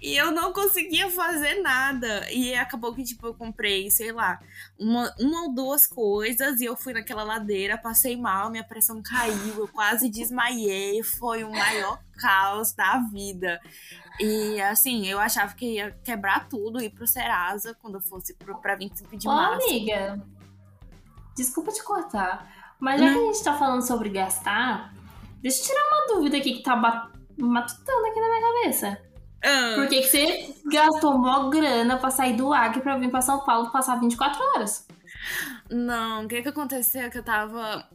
E 0.00 0.16
eu 0.16 0.30
não 0.30 0.52
conseguia 0.54 1.10
fazer 1.10 1.60
nada. 1.60 2.32
E 2.32 2.54
acabou 2.54 2.94
que, 2.94 3.04
tipo, 3.04 3.26
eu 3.26 3.34
comprei, 3.34 3.90
sei 3.90 4.10
lá, 4.10 4.40
uma, 4.78 5.14
uma 5.20 5.42
ou 5.42 5.54
duas 5.54 5.86
coisas 5.86 6.60
e 6.60 6.64
eu 6.64 6.76
fui 6.76 6.94
naquela 6.94 7.22
ladeira, 7.22 7.76
passei 7.76 8.16
mal, 8.16 8.50
minha 8.50 8.64
pressão 8.64 9.02
caiu, 9.02 9.58
eu 9.58 9.68
quase 9.68 10.08
desmaiei. 10.08 11.02
Foi 11.02 11.44
o 11.44 11.52
maior 11.52 12.00
caos 12.16 12.72
da 12.72 12.98
vida. 13.12 13.60
E 14.18 14.58
assim, 14.62 15.06
eu 15.06 15.18
achava 15.18 15.54
que 15.54 15.74
ia 15.74 15.90
quebrar 16.02 16.48
tudo, 16.48 16.80
ir 16.80 16.88
pro 16.88 17.06
Serasa 17.06 17.76
quando 17.82 17.96
eu 17.96 18.00
fosse 18.00 18.32
pro, 18.34 18.58
pra 18.58 18.74
25 18.74 19.14
de 19.14 19.28
Ô, 19.28 19.32
março. 19.32 19.68
amiga, 19.68 20.24
desculpa 21.36 21.70
te 21.70 21.82
cortar, 21.82 22.55
mas 22.80 23.00
já 23.00 23.12
que 23.12 23.18
a 23.18 23.22
gente 23.22 23.44
tá 23.44 23.54
falando 23.54 23.82
sobre 23.86 24.08
gastar, 24.08 24.92
deixa 25.42 25.60
eu 25.60 25.66
tirar 25.66 25.86
uma 25.88 26.14
dúvida 26.14 26.36
aqui 26.36 26.54
que 26.54 26.62
tá 26.62 26.76
matutando 27.38 28.06
aqui 28.06 28.20
na 28.20 28.28
minha 28.28 28.40
cabeça. 28.40 28.98
Ah, 29.44 29.72
Por 29.76 29.88
que, 29.88 30.00
que 30.00 30.08
você 30.08 30.54
gastou 30.70 31.16
mó 31.18 31.48
grana 31.50 31.98
pra 31.98 32.10
sair 32.10 32.34
do 32.36 32.52
Acre 32.52 32.80
pra 32.80 32.96
vir 32.98 33.10
pra 33.10 33.20
São 33.20 33.40
Paulo 33.44 33.70
passar 33.70 34.00
24 34.00 34.42
horas? 34.42 34.86
Não, 35.70 36.24
o 36.24 36.28
que 36.28 36.42
que 36.42 36.48
aconteceu? 36.48 37.10
Que 37.10 37.18
eu 37.18 37.22
tava. 37.22 37.86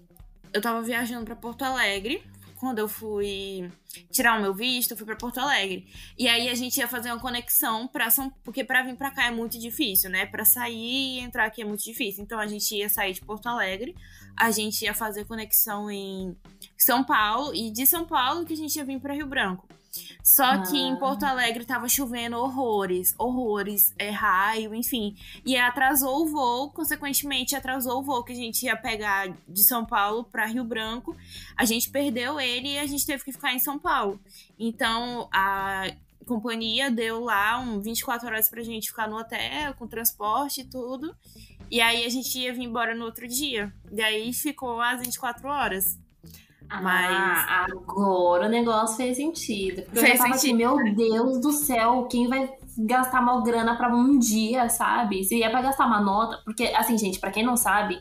Eu 0.53 0.61
tava 0.61 0.81
viajando 0.81 1.25
pra 1.25 1.35
Porto 1.35 1.63
Alegre. 1.63 2.23
Quando 2.61 2.77
eu 2.77 2.87
fui 2.87 3.71
tirar 4.11 4.37
o 4.37 4.41
meu 4.41 4.53
visto, 4.53 4.91
eu 4.91 4.97
fui 4.97 5.03
pra 5.03 5.15
Porto 5.15 5.39
Alegre. 5.39 5.87
E 6.15 6.27
aí 6.27 6.47
a 6.47 6.53
gente 6.53 6.77
ia 6.77 6.87
fazer 6.87 7.09
uma 7.11 7.19
conexão 7.19 7.87
pra 7.87 8.11
São. 8.11 8.29
Porque 8.43 8.63
pra 8.63 8.83
vir 8.83 8.95
pra 8.95 9.09
cá 9.09 9.25
é 9.25 9.31
muito 9.31 9.57
difícil, 9.57 10.11
né? 10.11 10.27
Pra 10.27 10.45
sair 10.45 11.17
e 11.17 11.19
entrar 11.21 11.45
aqui 11.45 11.63
é 11.63 11.65
muito 11.65 11.83
difícil. 11.83 12.23
Então 12.23 12.37
a 12.37 12.45
gente 12.45 12.75
ia 12.75 12.87
sair 12.87 13.13
de 13.13 13.21
Porto 13.21 13.47
Alegre, 13.47 13.95
a 14.37 14.51
gente 14.51 14.83
ia 14.83 14.93
fazer 14.93 15.25
conexão 15.25 15.89
em 15.89 16.37
São 16.77 17.03
Paulo, 17.03 17.51
e 17.55 17.71
de 17.71 17.87
São 17.87 18.05
Paulo 18.05 18.45
que 18.45 18.53
a 18.53 18.57
gente 18.57 18.75
ia 18.75 18.85
vir 18.85 18.99
pra 18.99 19.15
Rio 19.15 19.25
Branco. 19.25 19.67
Só 20.23 20.63
que 20.63 20.77
em 20.77 20.93
Ah. 20.93 20.97
Porto 20.97 21.23
Alegre 21.23 21.65
tava 21.65 21.89
chovendo 21.89 22.37
horrores, 22.37 23.13
horrores, 23.17 23.93
é 23.97 24.09
raio, 24.09 24.73
enfim. 24.73 25.15
E 25.45 25.57
atrasou 25.57 26.23
o 26.23 26.27
voo, 26.27 26.71
consequentemente 26.71 27.55
atrasou 27.55 27.99
o 27.99 28.03
voo 28.03 28.23
que 28.23 28.31
a 28.31 28.35
gente 28.35 28.65
ia 28.65 28.75
pegar 28.77 29.33
de 29.47 29.63
São 29.63 29.85
Paulo 29.85 30.23
para 30.23 30.45
Rio 30.45 30.63
Branco. 30.63 31.15
A 31.57 31.65
gente 31.65 31.89
perdeu 31.89 32.39
ele 32.39 32.69
e 32.69 32.79
a 32.79 32.85
gente 32.85 33.05
teve 33.05 33.23
que 33.23 33.31
ficar 33.31 33.53
em 33.53 33.59
São 33.59 33.77
Paulo. 33.77 34.19
Então 34.57 35.27
a 35.31 35.91
companhia 36.25 36.89
deu 36.89 37.23
lá 37.23 37.59
um 37.59 37.81
24 37.81 38.27
horas 38.27 38.47
pra 38.47 38.63
gente 38.63 38.89
ficar 38.89 39.09
no 39.09 39.17
hotel, 39.17 39.73
com 39.73 39.87
transporte 39.87 40.61
e 40.61 40.65
tudo. 40.65 41.15
E 41.69 41.81
aí 41.81 42.05
a 42.05 42.09
gente 42.09 42.37
ia 42.37 42.53
vir 42.53 42.63
embora 42.63 42.93
no 42.95 43.05
outro 43.05 43.27
dia. 43.27 43.73
E 43.91 44.01
aí 44.01 44.31
ficou 44.33 44.79
as 44.81 45.01
24 45.01 45.47
horas. 45.47 45.97
Mas- 46.81 47.11
Ah, 47.49 47.65
agora 47.71 48.45
o 48.45 48.49
negócio 48.49 48.97
fez 48.97 49.17
sentido. 49.17 49.81
Porque 49.83 49.97
eu 49.99 50.01
Fez 50.03 50.17
já 50.17 50.23
tava 50.23 50.35
assim, 50.35 50.53
meu 50.53 50.77
Deus 50.95 51.41
do 51.41 51.51
céu, 51.51 52.07
quem 52.09 52.27
vai 52.27 52.49
gastar 52.77 53.21
mal 53.21 53.41
grana 53.43 53.75
pra 53.75 53.93
um 53.93 54.17
dia, 54.17 54.69
sabe? 54.69 55.23
Se 55.23 55.41
é 55.43 55.49
pra 55.49 55.61
gastar 55.61 55.85
uma 55.85 55.99
nota. 55.99 56.39
Porque, 56.45 56.63
assim, 56.75 56.97
gente, 56.97 57.19
pra 57.19 57.31
quem 57.31 57.43
não 57.43 57.57
sabe, 57.57 57.99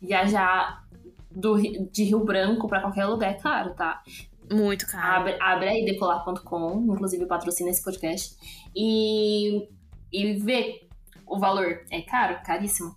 viajar 0.00 0.82
do, 1.30 1.56
de 1.90 2.04
Rio 2.04 2.24
Branco 2.24 2.68
pra 2.68 2.80
qualquer 2.80 3.04
lugar 3.06 3.30
é 3.30 3.34
caro, 3.34 3.74
tá? 3.74 4.02
Muito 4.50 4.86
caro. 4.86 5.20
Abre, 5.20 5.36
abre 5.40 5.68
aí 5.68 5.84
decolar.com, 5.84 6.86
inclusive 6.92 7.26
patrocina 7.26 7.70
esse 7.70 7.84
podcast. 7.84 8.34
E, 8.74 9.68
e 10.12 10.34
vê 10.34 10.86
o 11.26 11.38
valor. 11.38 11.82
É 11.90 12.00
caro, 12.02 12.38
caríssimo. 12.44 12.94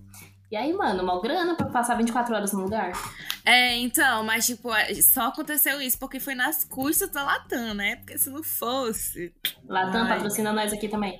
E 0.52 0.58
aí, 0.58 0.74
mano, 0.74 1.02
mal 1.04 1.22
grana 1.22 1.56
pra 1.56 1.68
passar 1.68 1.96
24 1.96 2.36
horas 2.36 2.52
no 2.52 2.64
lugar. 2.64 2.92
É, 3.46 3.78
então, 3.78 4.22
mas 4.26 4.46
tipo, 4.46 4.74
é, 4.74 4.94
só 4.96 5.28
aconteceu 5.28 5.82
isso 5.82 5.98
porque 5.98 6.20
foi 6.20 6.36
nas 6.36 6.66
custas 6.66 7.10
da 7.10 7.24
Latam, 7.24 7.74
né? 7.74 7.96
Porque 7.96 8.18
se 8.18 8.30
não 8.30 8.44
fosse. 8.44 9.34
Latam 9.68 10.04
Ai. 10.04 10.10
patrocina 10.10 10.52
nós 10.52 10.74
aqui 10.74 10.90
também. 10.90 11.20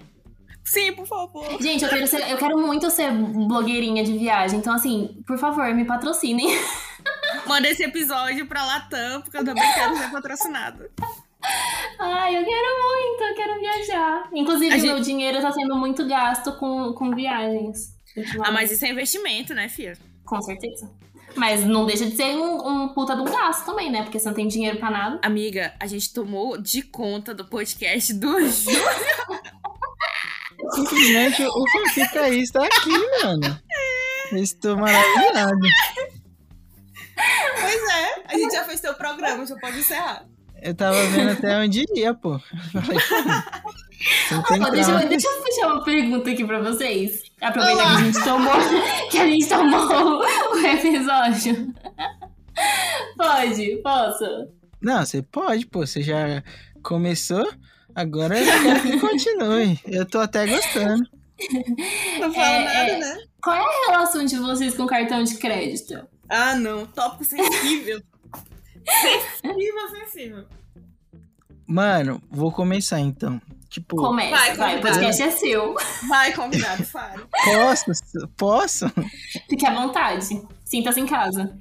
Sim, 0.66 0.92
por 0.94 1.08
favor. 1.08 1.46
Gente, 1.62 1.84
eu 1.84 1.90
quero, 1.90 2.06
ser- 2.08 2.30
eu 2.30 2.38
quero 2.38 2.58
muito 2.60 2.90
ser 2.92 3.10
blogueirinha 3.12 4.04
de 4.04 4.18
viagem. 4.18 4.60
Então, 4.60 4.74
assim, 4.74 5.24
por 5.26 5.38
favor, 5.38 5.74
me 5.74 5.86
patrocinem. 5.86 6.48
Manda 7.48 7.70
esse 7.70 7.84
episódio 7.84 8.46
pra 8.48 8.66
Latam, 8.66 9.22
porque 9.22 9.38
eu 9.38 9.46
também 9.46 9.74
quero 9.74 9.96
ser 9.98 10.12
patrocinado. 10.12 10.90
Ai, 12.00 12.38
eu 12.38 12.46
quero 12.46 12.68
muito, 12.84 13.24
eu 13.24 13.36
quero 13.36 13.60
viajar. 13.60 14.30
Inclusive, 14.34 14.74
A 14.74 14.78
gente- 14.78 14.88
meu 14.88 15.00
dinheiro 15.00 15.42
tá 15.42 15.52
sendo 15.52 15.76
muito 15.76 16.06
gasto 16.06 16.52
com, 16.58 16.94
com 16.94 17.12
viagens. 17.16 18.00
Ah, 18.44 18.52
mas 18.52 18.72
isso 18.72 18.86
é 18.86 18.90
investimento, 18.90 19.54
né, 19.54 19.70
filha? 19.70 19.98
Com 20.26 20.42
certeza. 20.42 20.90
Mas 21.36 21.66
não 21.66 21.86
deixa 21.86 22.06
de 22.06 22.16
ser 22.16 22.36
um, 22.36 22.84
um 22.84 22.90
puta 22.90 23.16
de 23.16 23.22
um 23.22 23.26
gasto 23.26 23.66
também, 23.66 23.92
né? 23.92 24.04
Porque 24.04 24.20
você 24.20 24.28
não 24.28 24.36
tem 24.36 24.48
dinheiro 24.48 24.78
pra 24.78 24.92
nada. 24.92 25.20
Amiga, 25.22 25.74
a 25.80 25.88
gente 25.88 26.14
tomou 26.14 26.58
de 26.58 26.82
conta 26.82 27.34
do 27.34 27.46
podcast 27.46 28.14
do 28.14 28.40
Ju. 28.48 28.72
Simplesmente 30.74 31.44
o 31.44 31.70
Fanfica 31.72 32.22
aí 32.22 32.42
está 32.42 32.66
aqui, 32.66 33.24
mano. 33.24 33.60
Estou 34.34 34.78
maravilhado. 34.78 35.60
Pois 37.60 37.90
é, 37.90 38.24
a 38.26 38.38
gente 38.38 38.52
já 38.54 38.64
fez 38.64 38.80
teu 38.80 38.94
programa, 38.94 39.46
já 39.46 39.56
pode 39.58 39.80
encerrar. 39.80 40.26
Eu 40.62 40.76
tava 40.76 41.04
vendo 41.08 41.32
até 41.32 41.58
onde 41.58 41.86
ia, 41.96 42.14
pô. 42.14 42.40
Falei, 44.30 44.62
pô, 44.62 44.70
deixa, 44.70 45.06
deixa 45.08 45.28
eu 45.28 45.42
puxar 45.42 45.68
uma 45.68 45.84
pergunta 45.84 46.30
aqui 46.30 46.46
pra 46.46 46.62
vocês. 46.62 47.31
Aproveitar 47.42 47.84
que 47.84 48.02
a 48.02 48.06
gente 48.06 48.24
tomou, 48.24 48.54
que 49.10 49.18
a 49.18 49.26
gente 49.28 49.50
tomou 49.50 50.20
o 50.20 50.58
episódio. 50.66 51.74
Pode, 53.18 53.78
posso? 53.84 54.48
Não, 54.82 55.06
você 55.06 55.22
pode, 55.22 55.66
pô. 55.66 55.86
Você 55.86 56.02
já 56.02 56.44
começou 56.84 57.48
Agora 57.96 58.38
eu 58.40 58.62
quero 58.64 58.82
que 58.82 59.00
continue. 59.00 59.80
Eu 59.86 60.06
tô 60.06 60.20
até 60.20 60.48
gostando. 60.48 61.04
Não 62.20 62.34
fala 62.34 62.46
É, 62.48 62.64
nada, 62.64 62.92
é. 62.92 63.00
né? 63.00 63.18
Qual 63.44 63.56
é 63.56 63.60
a 63.60 63.92
relação 63.92 64.26
de 64.26 64.38
vocês 64.38 64.76
com 64.76 64.86
cartão 64.86 65.24
de 65.24 65.36
crédito? 65.36 66.08
Ah, 66.30 66.56
não. 66.56 66.86
Tópico 66.86 67.26
sensível. 67.26 68.02
sensível, 69.42 69.90
sensível. 69.90 70.46
Mano, 71.68 72.22
vou 72.30 72.52
começar 72.52 73.00
então. 73.00 73.42
Tipo, 73.72 73.96
Comece, 73.96 74.32
Vai, 74.32 74.56
vai, 74.58 74.78
o 74.78 74.82
podcast 74.82 75.22
é 75.22 75.32
seu. 75.32 75.76
Vai, 76.10 76.34
convidado, 76.34 76.84
fale. 76.84 77.24
posso? 77.46 78.28
Posso? 78.36 78.86
Fique 79.50 79.66
à 79.66 79.74
vontade. 79.74 80.26
Sinta-se 80.66 81.00
em 81.00 81.06
casa. 81.06 81.58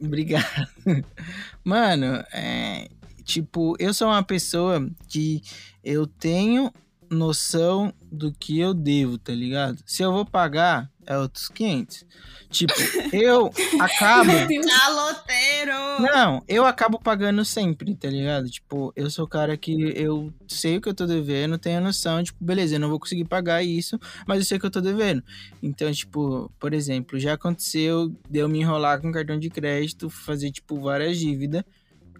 Obrigado. 0.00 0.46
Mano, 1.62 2.24
é, 2.32 2.88
tipo, 3.22 3.76
eu 3.78 3.92
sou 3.92 4.08
uma 4.08 4.22
pessoa 4.22 4.88
que 5.10 5.42
eu 5.84 6.06
tenho 6.06 6.72
noção 7.14 7.92
do 8.10 8.32
que 8.32 8.58
eu 8.60 8.74
devo, 8.74 9.16
tá 9.16 9.32
ligado? 9.32 9.78
Se 9.86 10.02
eu 10.02 10.12
vou 10.12 10.26
pagar, 10.26 10.90
é 11.06 11.16
outros 11.16 11.48
500. 11.48 12.04
Tipo, 12.50 12.72
eu 13.12 13.50
acabo. 13.80 14.30
Caloteiro! 14.30 15.72
Não, 16.00 16.42
eu 16.46 16.64
acabo 16.64 16.98
pagando 16.98 17.44
sempre, 17.44 17.94
tá 17.94 18.08
ligado? 18.08 18.48
Tipo, 18.48 18.92
eu 18.94 19.10
sou 19.10 19.24
o 19.24 19.28
cara 19.28 19.56
que 19.56 19.92
eu 19.96 20.32
sei 20.46 20.76
o 20.76 20.80
que 20.80 20.88
eu 20.88 20.94
tô 20.94 21.06
devendo, 21.06 21.58
tenho 21.58 21.80
noção, 21.80 22.22
tipo, 22.22 22.42
beleza, 22.42 22.76
eu 22.76 22.80
não 22.80 22.88
vou 22.88 23.00
conseguir 23.00 23.24
pagar 23.24 23.62
isso, 23.62 23.98
mas 24.26 24.38
eu 24.38 24.44
sei 24.44 24.58
que 24.58 24.66
eu 24.66 24.70
tô 24.70 24.80
devendo. 24.80 25.22
Então, 25.62 25.90
tipo, 25.92 26.50
por 26.58 26.72
exemplo, 26.72 27.18
já 27.18 27.34
aconteceu 27.34 28.14
de 28.28 28.38
eu 28.38 28.48
me 28.48 28.60
enrolar 28.60 29.00
com 29.00 29.12
cartão 29.12 29.38
de 29.38 29.50
crédito, 29.50 30.08
fazer, 30.08 30.50
tipo, 30.50 30.80
várias 30.80 31.18
dívidas, 31.18 31.64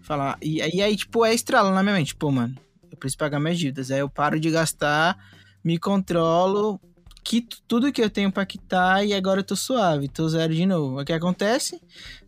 falar. 0.01 0.37
E, 0.41 0.57
e 0.57 0.81
aí, 0.81 0.95
tipo, 0.95 1.25
é 1.25 1.33
estrala 1.33 1.71
na 1.71 1.81
minha 1.81 1.95
mente, 1.95 2.15
pô, 2.15 2.29
mano, 2.29 2.55
eu 2.95 2.99
preciso 2.99 3.17
pagar 3.17 3.39
minhas 3.39 3.59
dívidas. 3.59 3.91
Aí 3.91 3.99
eu 3.99 4.09
paro 4.09 4.39
de 4.39 4.49
gastar, 4.49 5.17
me 5.63 5.77
controlo, 5.77 6.79
quito 7.23 7.57
tudo 7.67 7.91
que 7.91 8.01
eu 8.01 8.09
tenho 8.09 8.31
pra 8.31 8.45
quitar 8.45 9.05
e 9.05 9.11
agora 9.13 9.39
eu 9.39 9.43
tô 9.43 9.55
suave, 9.55 10.07
tô 10.07 10.29
zero 10.29 10.53
de 10.53 10.65
novo. 10.65 11.01
O 11.01 11.03
que 11.03 11.11
acontece? 11.11 11.81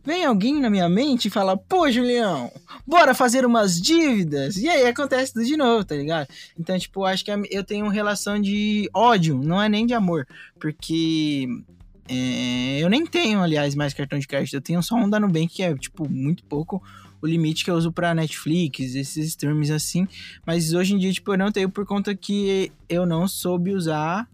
Vem 0.04 0.24
alguém 0.24 0.60
na 0.60 0.68
minha 0.68 0.88
mente 0.88 1.28
e 1.28 1.30
fala, 1.30 1.56
pô, 1.56 1.90
Julião, 1.90 2.52
bora 2.86 3.14
fazer 3.14 3.46
umas 3.46 3.80
dívidas. 3.80 4.56
E 4.56 4.68
aí 4.68 4.86
acontece 4.86 5.32
tudo 5.32 5.46
de 5.46 5.56
novo, 5.56 5.84
tá 5.84 5.94
ligado? 5.94 6.28
Então, 6.58 6.78
tipo, 6.78 7.04
acho 7.04 7.24
que 7.24 7.30
eu 7.50 7.64
tenho 7.64 7.86
uma 7.86 7.92
relação 7.92 8.40
de 8.40 8.90
ódio, 8.92 9.40
não 9.42 9.62
é 9.62 9.68
nem 9.68 9.86
de 9.86 9.94
amor. 9.94 10.26
Porque 10.58 11.46
é, 12.08 12.78
eu 12.80 12.88
nem 12.88 13.06
tenho, 13.06 13.40
aliás, 13.40 13.74
mais 13.74 13.94
cartão 13.94 14.18
de 14.18 14.26
crédito. 14.26 14.54
Eu 14.54 14.60
tenho 14.60 14.82
só 14.82 14.96
um 14.96 15.08
da 15.08 15.20
Nubank, 15.20 15.48
que 15.48 15.62
é, 15.62 15.74
tipo, 15.76 16.10
muito 16.10 16.42
pouco 16.44 16.82
o 17.20 17.26
limite 17.26 17.64
que 17.64 17.70
eu 17.70 17.74
uso 17.74 17.92
pra 17.92 18.14
Netflix, 18.14 18.94
esses 18.94 19.28
streams 19.28 19.70
assim. 19.70 20.06
Mas 20.46 20.72
hoje 20.72 20.94
em 20.94 20.98
dia, 20.98 21.12
tipo, 21.12 21.32
eu 21.32 21.38
não 21.38 21.52
tenho 21.52 21.68
por 21.68 21.84
conta 21.86 22.14
que 22.14 22.72
eu 22.88 23.04
não 23.06 23.26
soube 23.26 23.72
usar 23.72 24.28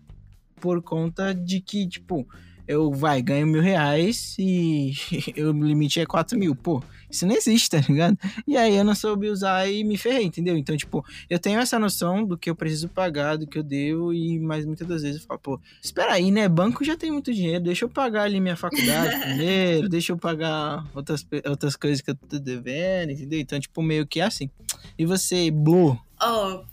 por 0.61 0.83
conta 0.83 1.35
de 1.35 1.61
que, 1.61 1.87
tipo, 1.87 2.27
eu 2.67 2.93
vai, 2.93 3.21
ganho 3.23 3.47
mil 3.47 3.63
reais 3.63 4.37
e 4.39 4.93
o 5.39 5.53
limite 5.53 6.01
é 6.01 6.07
4 6.07 6.39
mil. 6.39 6.55
Pô, 6.55 6.83
isso 7.11 7.27
não 7.27 7.35
existe, 7.35 7.71
tá 7.71 7.79
ligado? 7.79 8.19
E 8.47 8.57
aí 8.57 8.77
eu 8.77 8.85
não 8.85 8.95
soube 8.95 9.29
usar 9.29 9.71
e 9.71 9.85
me 9.85 9.97
ferrei, 9.97 10.25
entendeu? 10.25 10.57
Então, 10.57 10.77
tipo, 10.77 11.05
eu 11.29 11.39
tenho 11.39 11.61
essa 11.61 11.79
noção 11.79 12.25
do 12.25 12.37
que 12.37 12.51
eu 12.51 12.57
preciso 12.57 12.89
pagar, 12.89 13.37
do 13.37 13.47
que 13.47 13.59
eu 13.59 13.63
devo, 13.63 14.13
e 14.13 14.39
mas 14.41 14.67
muitas 14.67 14.87
das 14.87 15.03
vezes 15.03 15.21
eu 15.21 15.27
falo, 15.27 15.41
pô, 15.41 15.61
espera 15.83 16.13
aí, 16.13 16.31
né? 16.31 16.49
Banco 16.49 16.85
já 16.85 16.97
tem 16.97 17.11
muito 17.11 17.33
dinheiro, 17.33 17.65
deixa 17.65 17.85
eu 17.85 17.89
pagar 17.89 18.23
ali 18.23 18.41
minha 18.41 18.57
faculdade 18.57 19.21
primeiro, 19.21 19.89
deixa 19.89 20.13
eu 20.13 20.19
pagar 20.19 20.85
outras, 20.95 21.27
outras 21.47 21.77
coisas 21.77 22.01
que 22.01 22.11
eu 22.11 22.15
tô 22.15 22.39
devendo, 22.39 23.13
entendeu? 23.13 23.39
Então, 23.39 23.61
tipo, 23.61 23.83
meio 23.83 24.07
que 24.07 24.21
é 24.21 24.25
assim. 24.25 24.51
E 24.99 25.07
você, 25.07 25.51
Blue? 25.51 25.99
Ó, 26.21 26.65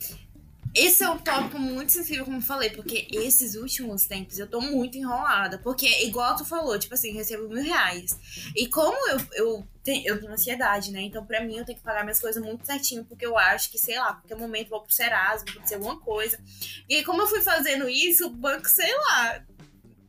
esse 0.74 1.04
é 1.04 1.10
um 1.10 1.18
tópico 1.18 1.60
muito 1.60 1.92
sensível, 1.92 2.24
como 2.24 2.38
eu 2.38 2.42
falei, 2.42 2.70
porque 2.70 3.08
esses 3.12 3.56
últimos 3.56 4.06
tempos 4.06 4.40
eu 4.40 4.48
tô 4.48 4.62
muito 4.62 4.98
enrolada. 4.98 5.58
Porque, 5.58 6.06
igual 6.06 6.36
tu 6.36 6.46
falou, 6.46 6.80
tipo 6.80 6.94
assim, 6.94 7.12
recebo 7.12 7.50
mil 7.50 7.64
reais. 7.64 8.18
E 8.56 8.68
como 8.68 8.98
eu, 9.10 9.20
eu, 9.34 9.68
tenho, 9.84 10.08
eu 10.08 10.20
tenho 10.20 10.32
ansiedade, 10.32 10.92
né? 10.92 11.02
Então, 11.02 11.26
pra 11.26 11.44
mim, 11.44 11.58
eu 11.58 11.66
tenho 11.66 11.78
que 11.78 11.84
pagar 11.84 12.04
minhas 12.04 12.20
coisas 12.20 12.42
muito 12.42 12.66
certinho, 12.66 13.04
porque 13.04 13.26
eu 13.26 13.38
acho 13.38 13.70
que, 13.70 13.78
sei 13.78 14.00
lá, 14.00 14.14
qualquer 14.14 14.38
momento 14.38 14.68
eu 14.68 14.72
vou 14.72 14.82
pro 14.82 14.94
Serasa, 14.94 15.44
vou 15.44 15.54
acontecer 15.54 15.76
alguma 15.76 16.00
coisa. 16.00 16.40
E 16.88 16.96
aí, 16.96 17.04
como 17.04 17.22
eu 17.22 17.28
fui 17.28 17.42
fazendo 17.42 17.90
isso, 17.90 18.28
o 18.28 18.30
banco, 18.30 18.70
sei 18.70 18.96
lá, 18.96 19.44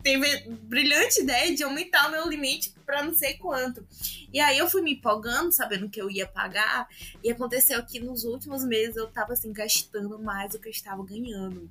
teve 0.03 0.27
a 0.27 0.43
brilhante 0.47 1.21
ideia 1.21 1.55
de 1.55 1.63
aumentar 1.63 2.09
o 2.09 2.11
meu 2.11 2.29
limite 2.29 2.75
pra 2.85 3.03
não 3.03 3.15
sei 3.15 3.35
quanto. 3.35 3.87
E 4.33 4.41
aí 4.41 4.59
eu 4.59 4.69
fui 4.69 4.83
me 4.83 4.95
empolgando, 4.95 5.53
sabendo 5.53 5.89
que 5.89 6.01
eu 6.01 6.11
ia 6.11 6.27
pagar, 6.27 6.89
e 7.23 7.31
aconteceu 7.31 7.85
que 7.85 8.01
nos 8.01 8.25
últimos 8.25 8.65
meses 8.65 8.97
eu 8.97 9.07
tava 9.07 9.35
assim, 9.35 9.53
gastando 9.53 10.19
mais 10.19 10.53
do 10.53 10.59
que 10.59 10.69
eu 10.69 10.73
estava 10.73 11.05
ganhando. 11.05 11.71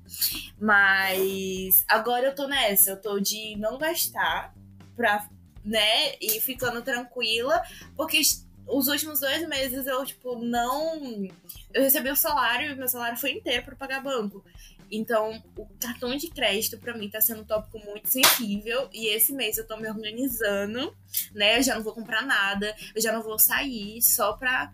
Mas 0.58 1.84
agora 1.88 2.26
eu 2.26 2.34
tô 2.34 2.46
nessa, 2.46 2.90
eu 2.90 3.00
tô 3.00 3.18
de 3.20 3.56
não 3.56 3.78
gastar 3.78 4.54
pra, 4.96 5.28
né, 5.64 6.14
e 6.20 6.40
ficando 6.40 6.82
tranquila, 6.82 7.62
porque 7.96 8.20
os 8.66 8.88
últimos 8.88 9.20
dois 9.20 9.46
meses 9.48 9.86
eu, 9.86 10.04
tipo, 10.04 10.38
não. 10.38 11.28
Eu 11.74 11.82
recebi 11.82 12.10
o 12.10 12.16
salário 12.16 12.70
e 12.70 12.74
meu 12.74 12.88
salário 12.88 13.18
foi 13.18 13.32
inteiro 13.32 13.64
pra 13.64 13.76
pagar 13.76 14.02
banco. 14.02 14.44
Então, 14.94 15.42
o 15.56 15.66
cartão 15.80 16.14
de 16.16 16.28
crédito 16.28 16.76
pra 16.78 16.94
mim 16.94 17.08
tá 17.08 17.18
sendo 17.18 17.40
um 17.40 17.44
tópico 17.44 17.78
muito 17.78 18.08
sensível. 18.10 18.90
E 18.92 19.06
esse 19.08 19.32
mês 19.32 19.56
eu 19.56 19.66
tô 19.66 19.76
me 19.78 19.88
organizando, 19.88 20.94
né? 21.34 21.58
Eu 21.58 21.62
já 21.62 21.74
não 21.76 21.82
vou 21.82 21.94
comprar 21.94 22.20
nada, 22.22 22.74
eu 22.94 23.00
já 23.00 23.10
não 23.10 23.22
vou 23.22 23.38
sair 23.38 24.02
só 24.02 24.34
pra 24.34 24.70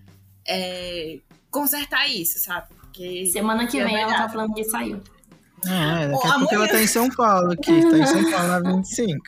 é, 0.47 1.21
consertar 1.51 2.09
isso, 2.09 2.41
sabe? 2.41 2.67
Porque 2.81 3.27
Semana 3.27 3.67
que 3.69 3.79
É 3.79 3.85
vem 3.85 3.97
ela 3.97 4.13
tá 4.17 4.29
falando 4.29 4.55
que 4.55 4.65
saiu. 4.65 5.01
Ah, 5.67 6.01
é, 6.03 6.09
daqui 6.09 6.27
a 6.27 6.39
pouco 6.39 6.55
ela 6.55 6.69
tá 6.69 6.81
em 6.83 6.87
São 6.87 7.09
Paulo 7.11 7.53
aqui, 7.53 7.81
tá 7.91 7.99
em 7.99 8.07
São 8.07 8.31
Paulo 8.31 8.49
na 8.49 8.61
25. 8.77 9.25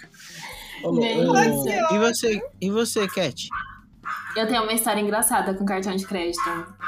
Ô, 0.82 0.98
e 1.04 1.98
você, 1.98 2.40
e 2.60 2.70
você, 2.70 3.06
Cat? 3.08 3.48
Eu 4.36 4.46
tenho 4.48 4.62
uma 4.62 4.72
história 4.72 5.00
engraçada 5.00 5.54
com 5.54 5.64
cartão 5.64 5.94
de 5.94 6.06
crédito. 6.06 6.40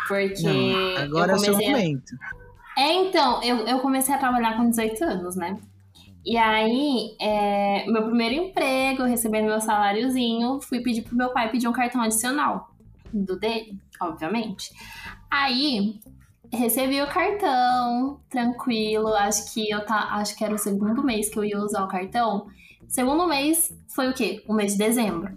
Porque 0.09 0.43
Não, 0.43 0.97
agora 0.97 1.33
eu 1.33 1.37
é 1.37 1.37
o 1.37 1.41
seu 1.41 1.53
comecei 1.53 1.67
a- 1.73 1.77
momento. 1.77 2.13
É, 2.77 2.93
então, 2.93 3.43
eu, 3.43 3.67
eu 3.67 3.81
comecei 3.81 4.15
a 4.15 4.19
trabalhar 4.19 4.57
com 4.57 4.69
18 4.69 5.05
anos, 5.05 5.37
né? 5.37 5.59
E 6.25 6.37
aí, 6.37 7.17
é, 7.21 7.85
meu 7.87 8.05
primeiro 8.05 8.47
emprego, 8.47 9.03
recebendo 9.03 9.47
meu 9.47 9.61
saláriozinho, 9.61 10.61
fui 10.61 10.81
pedir 10.81 11.03
pro 11.03 11.17
meu 11.17 11.31
pai 11.31 11.51
pedir 11.51 11.67
um 11.67 11.73
cartão 11.73 12.01
adicional. 12.01 12.71
Do 13.13 13.39
dele, 13.39 13.79
obviamente. 14.01 14.71
Aí, 15.31 16.01
recebi 16.53 17.03
o 17.03 17.09
cartão, 17.09 18.21
tranquilo. 18.31 19.09
Acho 19.09 19.53
que 19.53 19.69
eu 19.69 19.85
tá. 19.85 20.09
Acho 20.13 20.37
que 20.37 20.45
era 20.45 20.55
o 20.55 20.59
segundo 20.59 21.03
mês 21.03 21.29
que 21.29 21.39
eu 21.39 21.45
ia 21.45 21.59
usar 21.59 21.85
o 21.85 21.89
cartão. 21.89 22.47
Segundo 22.89 23.27
mês 23.27 23.75
foi 23.89 24.09
o 24.09 24.15
quê? 24.15 24.45
O 24.47 24.55
mês 24.55 24.73
de 24.73 24.79
dezembro. 24.79 25.37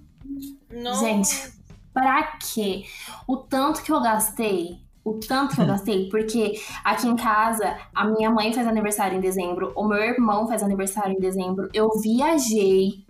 não. 0.70 0.94
Gente, 0.96 1.52
pra 1.94 2.38
quê? 2.38 2.84
O 3.28 3.38
tanto 3.38 3.82
que 3.82 3.92
eu 3.92 4.02
gastei, 4.02 4.80
o 5.06 5.14
tanto 5.20 5.56
que 5.56 5.62
eu 5.62 5.68
gastei, 5.68 6.10
porque 6.10 6.60
aqui 6.84 7.08
em 7.08 7.16
casa 7.16 7.78
a 7.94 8.06
minha 8.06 8.32
mãe 8.32 8.52
faz 8.52 8.68
aniversário 8.68 9.16
em 9.16 9.22
dezembro, 9.22 9.72
o 9.76 9.88
meu 9.88 10.00
irmão 10.00 10.48
faz 10.48 10.64
aniversário 10.64 11.16
em 11.16 11.20
dezembro, 11.20 11.70
eu 11.72 11.88
viajei, 12.02 13.06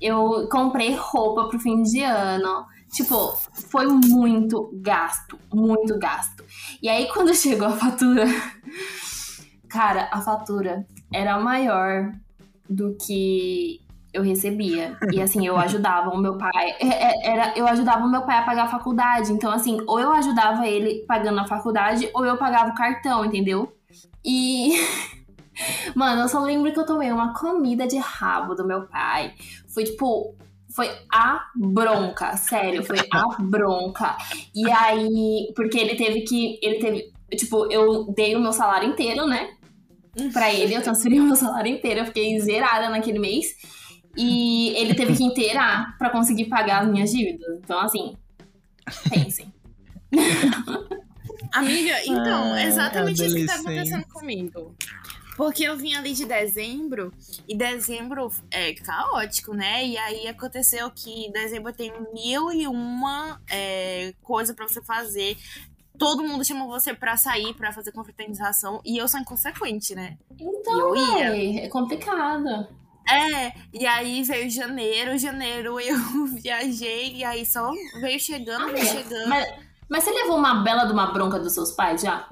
eu 0.00 0.48
comprei 0.48 0.94
roupa 0.94 1.48
pro 1.48 1.58
fim 1.58 1.82
de 1.82 2.02
ano. 2.02 2.64
Tipo, 2.92 3.36
foi 3.52 3.86
muito 3.86 4.70
gasto, 4.74 5.36
muito 5.52 5.98
gasto. 5.98 6.44
E 6.80 6.88
aí 6.88 7.08
quando 7.12 7.34
chegou 7.36 7.66
a 7.66 7.72
fatura, 7.72 8.24
cara, 9.68 10.08
a 10.12 10.22
fatura 10.22 10.86
era 11.12 11.38
maior 11.40 12.12
do 12.70 12.96
que 12.96 13.80
eu 14.16 14.22
recebia. 14.22 14.96
E 15.12 15.20
assim, 15.20 15.46
eu 15.46 15.56
ajudava 15.58 16.10
o 16.10 16.18
meu 16.18 16.36
pai. 16.38 16.70
é- 16.80 16.86
é- 16.88 17.26
Era, 17.32 17.52
eu 17.56 17.66
ajudava 17.68 18.04
o 18.04 18.10
meu 18.10 18.22
pai 18.22 18.38
a 18.38 18.42
pagar 18.42 18.64
a 18.64 18.68
faculdade. 18.68 19.32
Então, 19.32 19.52
assim, 19.52 19.78
ou 19.86 20.00
eu 20.00 20.10
ajudava 20.12 20.66
ele 20.66 21.04
pagando 21.06 21.40
a 21.40 21.46
faculdade, 21.46 22.08
ou 22.14 22.24
eu 22.24 22.36
pagava 22.36 22.70
o 22.70 22.74
cartão, 22.74 23.24
entendeu? 23.24 23.72
E. 24.24 24.74
Mano, 25.94 26.22
eu 26.22 26.28
só 26.28 26.40
lembro 26.40 26.72
que 26.72 26.78
eu 26.78 26.84
tomei 26.86 27.10
uma 27.10 27.32
comida 27.32 27.86
de 27.86 27.96
rabo 27.98 28.54
do 28.54 28.66
meu 28.66 28.86
pai. 28.86 29.34
Foi 29.72 29.84
tipo. 29.84 30.34
Foi 30.74 30.90
a 31.10 31.40
bronca, 31.54 32.36
sério, 32.36 32.84
foi 32.84 32.98
a 33.10 33.42
bronca. 33.42 34.14
E 34.54 34.70
aí, 34.70 35.50
porque 35.56 35.78
ele 35.78 35.94
teve 35.96 36.20
que. 36.22 36.58
Ele 36.62 36.78
teve. 36.78 37.12
Tipo, 37.34 37.70
eu 37.72 38.12
dei 38.14 38.36
o 38.36 38.40
meu 38.40 38.52
salário 38.52 38.88
inteiro, 38.88 39.26
né? 39.26 39.48
Pra 40.32 40.52
ele, 40.52 40.74
eu 40.74 40.82
transferi 40.82 41.18
o 41.18 41.24
meu 41.24 41.36
salário 41.36 41.72
inteiro. 41.72 42.00
Eu 42.00 42.06
fiquei 42.06 42.38
zerada 42.40 42.90
naquele 42.90 43.18
mês. 43.18 43.46
E 44.16 44.70
ele 44.76 44.94
teve 44.94 45.14
que 45.16 45.22
inteirar 45.24 45.96
pra 45.98 46.10
conseguir 46.10 46.46
pagar 46.46 46.82
as 46.82 46.88
minhas 46.90 47.10
dívidas. 47.10 47.58
Então, 47.58 47.78
assim, 47.80 48.16
pensem. 49.10 49.52
Amiga, 51.52 51.94
então, 52.04 52.52
Ah, 52.52 52.60
é 52.60 52.66
exatamente 52.66 53.24
isso 53.24 53.34
que 53.34 53.46
tá 53.46 53.54
acontecendo 53.56 54.06
comigo. 54.08 54.74
Porque 55.36 55.64
eu 55.64 55.76
vim 55.76 55.94
ali 55.94 56.14
de 56.14 56.24
dezembro, 56.24 57.12
e 57.46 57.54
dezembro 57.54 58.30
é 58.50 58.72
caótico, 58.72 59.52
né? 59.52 59.86
E 59.86 59.98
aí 59.98 60.26
aconteceu 60.28 60.90
que 60.90 61.26
em 61.26 61.30
dezembro 61.32 61.72
tem 61.74 61.92
mil 62.14 62.50
e 62.50 62.66
uma 62.66 63.38
é, 63.50 64.14
coisa 64.22 64.54
pra 64.54 64.66
você 64.66 64.82
fazer. 64.82 65.36
todo 65.98 66.22
mundo 66.22 66.44
chama 66.44 66.66
você 66.66 66.94
pra 66.94 67.16
sair, 67.18 67.52
pra 67.54 67.70
fazer 67.72 67.92
confraternização, 67.92 68.80
e 68.84 68.96
eu 68.98 69.06
sou 69.08 69.20
inconsequente, 69.20 69.94
né? 69.94 70.16
Então, 70.40 70.78
Eu 70.78 70.96
ia. 70.96 71.30
véi, 71.30 71.58
é 71.60 71.68
complicado. 71.68 72.68
É, 73.08 73.52
e 73.72 73.86
aí 73.86 74.22
veio 74.22 74.50
janeiro, 74.50 75.16
janeiro 75.16 75.78
eu 75.80 76.26
viajei, 76.26 77.14
e 77.16 77.24
aí 77.24 77.46
só 77.46 77.70
veio 78.00 78.18
chegando, 78.18 78.72
veio 78.72 78.84
chegando. 78.84 79.28
Mas, 79.28 79.46
mas 79.88 80.04
você 80.04 80.10
levou 80.10 80.36
uma 80.36 80.62
bela 80.62 80.84
de 80.86 80.92
uma 80.92 81.12
bronca 81.12 81.38
dos 81.38 81.52
seus 81.54 81.72
pais 81.72 82.02
já? 82.02 82.28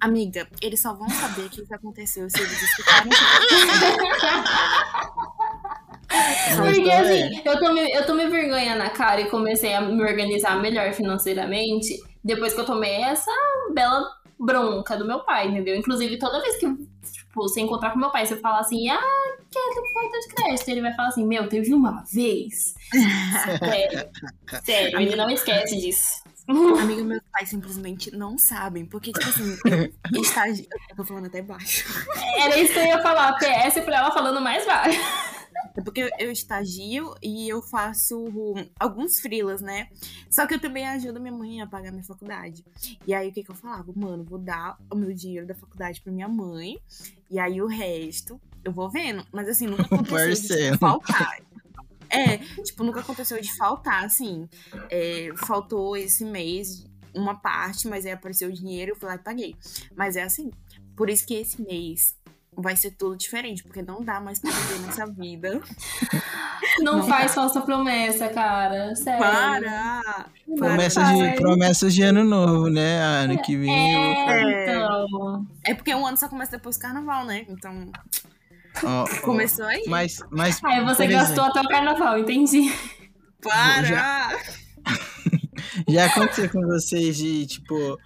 Amiga, 0.00 0.46
eles 0.60 0.80
só 0.80 0.94
vão 0.94 1.08
saber 1.08 1.46
o 1.46 1.50
que 1.50 1.66
que 1.66 1.74
aconteceu 1.74 2.30
se 2.30 2.40
eles 2.40 2.62
escutarem. 2.62 3.10
Porque 6.56 6.90
assim, 6.90 7.42
eu 7.44 7.58
tô, 7.58 7.72
me, 7.72 7.92
eu 7.92 8.06
tô 8.06 8.14
me 8.14 8.26
vergonhando 8.26 8.78
na 8.78 8.90
cara 8.90 9.20
e 9.20 9.28
comecei 9.28 9.74
a 9.74 9.80
me 9.80 10.02
organizar 10.02 10.60
melhor 10.60 10.92
financeiramente 10.92 11.98
depois 12.24 12.54
que 12.54 12.60
eu 12.60 12.64
tomei 12.64 13.02
essa 13.02 13.30
bela 13.74 14.04
bronca 14.38 14.96
do 14.96 15.04
meu 15.04 15.20
pai, 15.20 15.48
entendeu? 15.48 15.76
Inclusive, 15.76 16.18
toda 16.18 16.40
vez 16.40 16.56
que 16.56 16.66
tipo, 17.28 17.42
você 17.42 17.60
encontrar 17.60 17.90
com 17.90 17.98
meu 17.98 18.10
pai, 18.10 18.26
você 18.26 18.36
fala 18.36 18.60
assim, 18.60 18.88
ah, 18.88 19.00
quero 19.50 19.82
cartão 19.94 20.20
de 20.20 20.34
crédito. 20.34 20.68
Ele 20.68 20.80
vai 20.80 20.94
falar 20.94 21.08
assim, 21.08 21.26
meu, 21.26 21.48
teve 21.48 21.72
uma 21.72 22.02
vez. 22.12 22.74
sério, 23.60 24.10
sério, 24.64 25.00
ele 25.00 25.16
não 25.16 25.30
esquece 25.30 25.76
disso. 25.80 26.22
Amiga, 26.48 27.04
meus 27.04 27.22
pais 27.30 27.50
simplesmente 27.50 28.10
não 28.16 28.38
sabem. 28.38 28.86
Porque, 28.86 29.12
tipo 29.12 29.28
assim, 29.28 29.56
eu 30.14 30.22
estagi... 30.22 30.66
Eu 30.88 30.96
tô 30.96 31.04
falando 31.04 31.26
até 31.26 31.42
baixo. 31.42 31.84
Era 32.38 32.58
isso 32.58 32.72
que 32.72 32.78
eu 32.78 32.86
ia 32.86 33.02
falar, 33.02 33.34
PS 33.34 33.84
pra 33.84 33.98
ela 33.98 34.10
falando 34.10 34.40
mais 34.40 34.64
baixo. 34.64 34.98
É 35.76 35.80
porque 35.80 36.10
eu 36.18 36.30
estagio 36.32 37.14
e 37.22 37.48
eu 37.48 37.62
faço 37.62 38.24
alguns 38.78 39.20
frilas, 39.20 39.60
né? 39.60 39.88
Só 40.30 40.46
que 40.46 40.54
eu 40.54 40.60
também 40.60 40.86
ajudo 40.86 41.20
minha 41.20 41.32
mãe 41.32 41.60
a 41.60 41.66
pagar 41.66 41.92
minha 41.92 42.04
faculdade. 42.04 42.64
E 43.06 43.14
aí, 43.14 43.28
o 43.28 43.32
que 43.32 43.44
que 43.44 43.50
eu 43.50 43.54
falava? 43.54 43.92
Mano, 43.94 44.24
vou 44.24 44.38
dar 44.38 44.76
o 44.90 44.96
meu 44.96 45.12
dinheiro 45.14 45.46
da 45.46 45.54
faculdade 45.54 46.00
pra 46.00 46.12
minha 46.12 46.28
mãe. 46.28 46.80
E 47.30 47.38
aí, 47.38 47.62
o 47.62 47.66
resto, 47.66 48.40
eu 48.64 48.72
vou 48.72 48.90
vendo. 48.90 49.24
Mas, 49.32 49.48
assim, 49.48 49.66
nunca 49.66 49.84
aconteceu 49.94 50.34
de 50.34 50.64
tipo, 50.72 50.78
faltar. 50.78 51.40
É, 52.10 52.38
tipo, 52.62 52.82
nunca 52.82 53.00
aconteceu 53.00 53.40
de 53.40 53.56
faltar, 53.56 54.04
assim. 54.04 54.48
É, 54.90 55.30
faltou 55.36 55.96
esse 55.96 56.24
mês 56.24 56.86
uma 57.14 57.34
parte, 57.34 57.88
mas 57.88 58.04
aí 58.06 58.12
apareceu 58.12 58.48
o 58.48 58.52
dinheiro, 58.52 58.92
eu 58.92 58.96
fui 58.96 59.08
lá 59.08 59.14
e 59.14 59.18
paguei. 59.18 59.56
Mas 59.94 60.16
é 60.16 60.22
assim, 60.22 60.50
por 60.96 61.08
isso 61.08 61.26
que 61.26 61.34
esse 61.34 61.62
mês 61.62 62.16
vai 62.60 62.76
ser 62.76 62.90
tudo 62.90 63.16
diferente, 63.16 63.62
porque 63.62 63.80
não 63.82 64.02
dá 64.04 64.20
mais 64.20 64.38
pra 64.40 64.50
viver 64.50 64.80
nessa 64.86 65.06
vida. 65.06 65.60
Não, 66.80 66.98
Não 66.98 67.06
faz 67.08 67.34
falsa 67.34 67.60
promessa, 67.60 68.28
cara. 68.28 68.94
Sério. 68.94 69.18
Para! 69.18 70.26
Promessas 70.56 71.02
Ai. 71.02 71.30
de, 71.30 71.36
promessas 71.36 71.94
de 71.94 72.02
ano 72.02 72.22
novo, 72.24 72.68
né? 72.68 73.00
Ano 73.00 73.40
que 73.42 73.56
vem. 73.56 73.94
eu 73.94 74.00
vou- 74.00 74.12
É, 74.30 74.42
É. 74.42 74.62
então. 74.74 75.46
É 75.64 75.74
porque 75.74 75.94
um 75.94 76.06
ano 76.06 76.16
só 76.16 76.28
começa 76.28 76.52
depois 76.56 76.76
do 76.76 76.80
carnaval, 76.82 77.24
né? 77.24 77.46
Então, 77.48 77.90
ó, 78.84 79.02
ó, 79.04 79.20
começou 79.22 79.64
aí. 79.66 79.82
Mas, 79.86 80.18
mas 80.30 80.62
Aí 80.64 80.84
você 80.84 81.04
por 81.04 81.12
gastou 81.12 81.44
exemplo, 81.44 81.50
até 81.50 81.60
o 81.60 81.68
carnaval, 81.68 82.18
entendi. 82.18 82.72
Para! 83.42 84.30
Já 85.88 86.06
aconteceu 86.06 86.48
com 86.50 86.60
vocês 86.62 87.16
de, 87.16 87.46
tipo, 87.46 87.98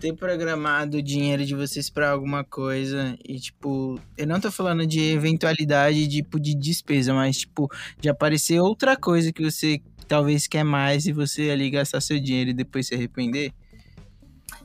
ter 0.00 0.12
programado 0.14 0.98
o 0.98 1.02
dinheiro 1.02 1.44
de 1.44 1.54
vocês 1.54 1.88
pra 1.88 2.10
alguma 2.10 2.44
coisa 2.44 3.16
e, 3.24 3.38
tipo, 3.38 3.98
eu 4.16 4.26
não 4.26 4.40
tô 4.40 4.50
falando 4.50 4.86
de 4.86 5.00
eventualidade, 5.00 6.08
tipo, 6.08 6.38
de 6.38 6.54
despesa, 6.54 7.14
mas, 7.14 7.38
tipo, 7.38 7.70
de 8.00 8.08
aparecer 8.08 8.60
outra 8.60 8.96
coisa 8.96 9.32
que 9.32 9.42
você 9.42 9.80
talvez 10.06 10.46
quer 10.46 10.64
mais 10.64 11.06
e 11.06 11.12
você 11.12 11.50
ali 11.50 11.70
gastar 11.70 12.00
seu 12.00 12.20
dinheiro 12.20 12.50
e 12.50 12.54
depois 12.54 12.86
se 12.86 12.94
arrepender? 12.94 13.52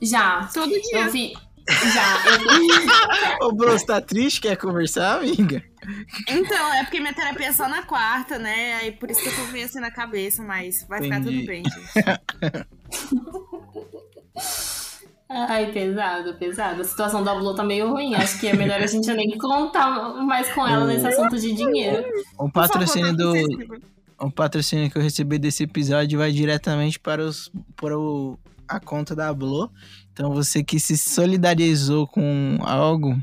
Já. 0.00 0.48
Todo 0.52 0.70
dia. 0.70 1.06
Eu 1.06 1.10
vi. 1.10 1.32
Já. 1.68 2.24
Eu... 3.40 3.48
Ô, 3.48 3.52
bro, 3.52 3.72
você 3.72 3.86
tá 3.86 4.00
triste? 4.00 4.40
Quer 4.40 4.56
conversar, 4.56 5.18
amiga? 5.18 5.62
Então, 6.28 6.74
é 6.74 6.82
porque 6.82 7.00
minha 7.00 7.14
terapia 7.14 7.48
é 7.48 7.52
só 7.52 7.68
na 7.68 7.82
quarta, 7.82 8.38
né? 8.38 8.74
Aí 8.76 8.92
por 8.92 9.10
isso 9.10 9.22
que 9.22 9.28
eu 9.28 9.36
tô 9.36 9.44
meio 9.52 9.66
assim 9.66 9.80
na 9.80 9.90
cabeça, 9.90 10.42
mas 10.42 10.84
vai 10.88 11.02
ficar 11.02 11.20
Entendi. 11.20 11.38
tudo 11.38 11.46
bem, 11.46 11.62
gente. 11.64 11.90
Ai, 15.32 15.70
pesado, 15.70 16.34
pesado. 16.34 16.82
A 16.82 16.84
situação 16.84 17.22
da 17.22 17.32
Blue 17.36 17.54
tá 17.54 17.62
meio 17.62 17.88
ruim. 17.88 18.16
Acho 18.16 18.40
que 18.40 18.48
é 18.48 18.52
melhor 18.52 18.80
a 18.82 18.86
gente 18.86 19.08
nem 19.12 19.38
contar 19.38 19.88
mais 20.24 20.52
com 20.52 20.66
ela 20.66 20.84
nesse 20.86 21.06
assunto 21.06 21.38
de 21.38 21.52
dinheiro. 21.52 22.04
O 22.36 22.50
Por 22.50 22.52
favor, 22.52 22.52
patrocínio 22.52 23.16
do, 23.16 23.32
o 24.18 24.30
patrocínio 24.30 24.90
que 24.90 24.98
eu 24.98 25.02
recebi 25.02 25.38
desse 25.38 25.62
episódio 25.62 26.18
vai 26.18 26.32
diretamente 26.32 26.98
para, 26.98 27.22
os, 27.22 27.50
para 27.76 27.96
o, 27.96 28.36
a 28.66 28.80
conta 28.80 29.14
da 29.14 29.32
Blo. 29.32 29.70
Então 30.12 30.34
você 30.34 30.64
que 30.64 30.80
se 30.80 30.98
solidarizou 30.98 32.08
com 32.08 32.58
algo, 32.62 33.16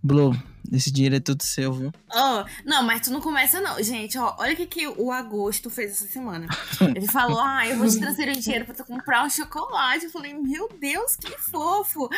Blo, 0.00 0.36
esse 0.72 0.90
dinheiro 0.90 1.16
é 1.16 1.20
tudo 1.20 1.42
seu, 1.42 1.72
viu? 1.72 1.92
Ó, 2.12 2.44
não, 2.64 2.82
mas 2.82 3.00
tu 3.02 3.10
não 3.12 3.20
começa 3.20 3.60
não. 3.60 3.82
Gente, 3.82 4.16
ó, 4.18 4.34
olha 4.38 4.52
o 4.52 4.56
que, 4.56 4.66
que 4.66 4.86
o 4.88 5.10
Agosto 5.12 5.70
fez 5.70 5.92
essa 5.92 6.06
semana. 6.06 6.46
Ele 6.94 7.06
falou, 7.06 7.40
ah, 7.40 7.66
eu 7.66 7.76
vou 7.78 7.88
te 7.88 7.98
transferir 7.98 8.38
dinheiro 8.38 8.64
pra 8.64 8.74
tu 8.74 8.84
comprar 8.84 9.24
um 9.24 9.30
chocolate. 9.30 10.04
Eu 10.06 10.10
falei, 10.10 10.34
meu 10.34 10.68
Deus, 10.80 11.16
que 11.16 11.30
fofo. 11.38 12.08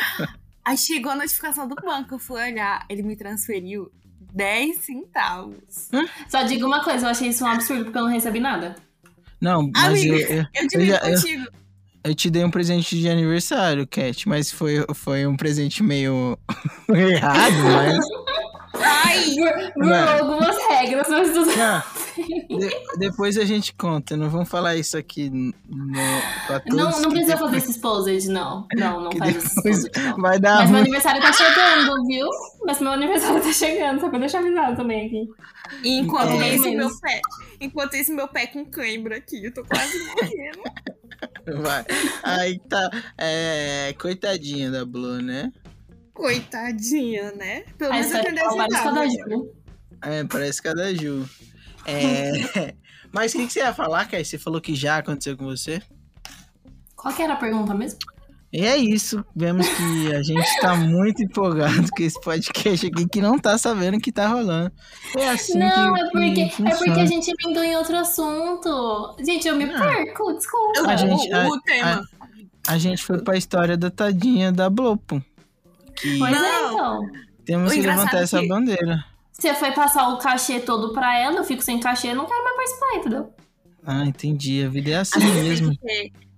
Aí 0.65 0.77
chegou 0.77 1.11
a 1.11 1.15
notificação 1.15 1.67
do 1.67 1.75
banco, 1.75 2.13
eu 2.15 2.19
fui 2.19 2.41
olhar, 2.41 2.85
ele 2.89 3.01
me 3.01 3.15
transferiu 3.15 3.91
10 4.33 4.77
centavos. 4.79 5.89
Só 6.29 6.43
digo 6.43 6.65
uma 6.67 6.83
coisa, 6.83 7.05
eu 7.07 7.09
achei 7.09 7.29
isso 7.29 7.43
um 7.43 7.47
absurdo 7.47 7.85
porque 7.85 7.97
eu 7.97 8.03
não 8.03 8.11
recebi 8.11 8.39
nada. 8.39 8.75
Não, 9.41 9.71
mas 9.73 9.85
Amiga, 9.85 10.15
eu, 10.15 10.37
eu, 10.37 10.45
Eu 10.53 10.67
divido 10.67 10.85
já- 10.91 10.97
eu- 10.99 11.15
contigo. 11.15 11.47
eu 12.03 12.15
te 12.15 12.29
dei 12.29 12.43
um 12.45 12.51
presente 12.51 12.95
de 12.99 13.09
aniversário, 13.09 13.87
Cat, 13.87 14.29
mas 14.29 14.51
foi, 14.51 14.85
foi 14.93 15.25
um 15.25 15.35
presente 15.35 15.81
meio 15.81 16.37
errado, 16.93 17.55
mas... 17.73 17.97
Ai, 18.73 19.35
Burlou 19.75 19.95
algumas 20.19 20.57
regras, 20.69 21.07
mas 21.09 21.29
tudo. 21.31 21.51
Não, 21.55 22.57
de- 22.59 22.97
depois 22.97 23.37
a 23.37 23.45
gente 23.45 23.73
conta, 23.73 24.15
não 24.15 24.29
vamos 24.29 24.47
falar 24.49 24.75
isso 24.75 24.97
aqui 24.97 25.29
no, 25.29 25.53
pra 26.47 26.59
todos. 26.61 26.77
Não, 26.77 27.01
não 27.01 27.09
precisa 27.09 27.33
depois- 27.33 27.39
fazer 27.39 27.57
esse 27.57 27.71
exposed, 27.71 28.29
não. 28.29 28.67
Não, 28.75 29.01
não 29.01 29.09
que 29.09 29.17
faz 29.17 29.35
esse 29.35 29.47
exposed, 29.47 29.91
não. 30.01 30.17
Vai 30.17 30.39
dar 30.39 30.59
Mas 30.59 30.69
meu 30.69 30.79
aniversário 30.81 31.21
tá 31.21 31.33
chegando, 31.33 32.05
viu? 32.07 32.27
Mas 32.65 32.79
meu 32.79 32.91
aniversário 32.91 33.41
tá 33.41 33.51
chegando, 33.51 33.99
só 34.01 34.09
pra 34.09 34.19
deixar 34.19 34.39
avisado 34.39 34.75
também 34.77 35.05
aqui. 35.07 35.27
E 35.83 35.99
enquanto 35.99 36.41
É. 36.41 36.55
isso, 36.55 36.71
meu 36.71 36.89
pé. 36.99 37.21
Enquanto 37.59 37.95
isso, 37.95 38.13
meu 38.13 38.27
pé 38.27 38.47
com 38.47 38.65
cãibra 38.65 39.17
aqui. 39.17 39.45
Eu 39.45 39.53
tô 39.53 39.63
quase 39.65 39.97
morrendo. 39.99 41.61
Vai. 41.61 41.85
Aí 42.23 42.59
tá. 42.67 42.89
É, 43.17 43.93
coitadinha 43.99 44.71
da 44.71 44.85
Blue, 44.85 45.21
né? 45.21 45.51
Coitadinha, 46.13 47.31
né? 47.31 47.63
Pelo 47.77 47.91
A 47.91 47.95
menos 47.95 48.11
eu 48.11 48.17
história 48.17 48.35
tenho 48.35 48.53
é 48.53 48.55
vários 48.57 48.73
10 48.73 48.83
centavos. 48.83 49.15
cadastros. 49.17 49.47
É, 50.03 50.23
parece 50.25 50.61
cada 50.61 50.95
Ju. 50.95 51.25
É. 51.85 52.73
Mas 53.13 53.33
o 53.33 53.37
que, 53.37 53.47
que 53.47 53.53
você 53.53 53.59
ia 53.59 53.73
falar, 53.73 54.05
Kai? 54.05 54.23
Você 54.23 54.37
falou 54.37 54.61
que 54.61 54.73
já 54.75 54.97
aconteceu 54.97 55.35
com 55.37 55.45
você? 55.45 55.81
Qual 56.95 57.13
que 57.13 57.21
era 57.21 57.33
a 57.33 57.37
pergunta 57.37 57.73
mesmo? 57.73 57.99
E 58.53 58.65
é 58.65 58.75
isso. 58.77 59.23
Vemos 59.35 59.67
que 59.67 60.13
a 60.13 60.21
gente 60.21 60.59
tá 60.59 60.75
muito 60.77 61.23
empolgado 61.23 61.89
com 61.89 62.03
esse 62.03 62.19
podcast 62.21 62.87
aqui 62.87 63.07
que 63.07 63.21
não 63.21 63.39
tá 63.39 63.57
sabendo 63.57 63.97
o 63.97 63.99
que 63.99 64.11
tá 64.11 64.27
rolando. 64.27 64.71
É 65.17 65.29
assim 65.29 65.57
não, 65.57 65.93
que, 65.93 66.01
é 66.01 66.09
porque, 66.11 66.33
que 66.49 66.63
é 66.67 66.75
porque 66.75 66.99
a 66.99 67.05
gente 67.05 67.31
emendou 67.39 67.63
em 67.63 67.75
outro 67.77 67.95
assunto. 67.97 69.15
Gente, 69.25 69.47
eu 69.47 69.55
me 69.55 69.65
Não. 69.65 69.79
perco, 69.79 70.33
desculpa. 70.33 70.79
Eu- 70.79 70.89
A 70.89 70.95
gente- 70.95 71.33
o, 71.33 71.49
o 71.49 71.53
a- 71.55 71.61
tema. 71.61 72.07
A 72.67 72.77
gente 72.77 73.03
foi 73.03 73.21
pra 73.23 73.37
história 73.37 73.75
da 73.77 73.89
tadinha 73.89 74.51
da 74.51 74.69
Blopo. 74.69 75.23
Que 76.01 76.17
Pois 76.17 76.41
é, 76.41 76.59
então. 76.71 77.01
temos 77.45 77.71
O 77.71 77.75
que 77.75 77.81
levantar 77.81 78.17
é 78.19 78.23
essa 78.23 78.39
que- 78.39 78.47
bandeira. 78.47 79.03
Você 79.31 79.53
foi 79.55 79.71
passar 79.71 80.09
o 80.09 80.17
cachê 80.19 80.59
todo 80.59 80.93
pra 80.93 81.17
ela, 81.17 81.37
eu 81.39 81.43
fico 81.43 81.61
sem 81.63 81.79
cachê, 81.79 82.09
eu 82.09 82.15
não 82.15 82.25
quero 82.25 82.43
mais 82.43 82.55
participar, 82.55 82.95
entendeu? 82.97 83.33
Ah, 83.85 84.05
entendi. 84.05 84.63
A 84.63 84.69
vida 84.69 84.91
é 84.91 84.95
assim 84.97 85.19
mesmo. 85.19 85.73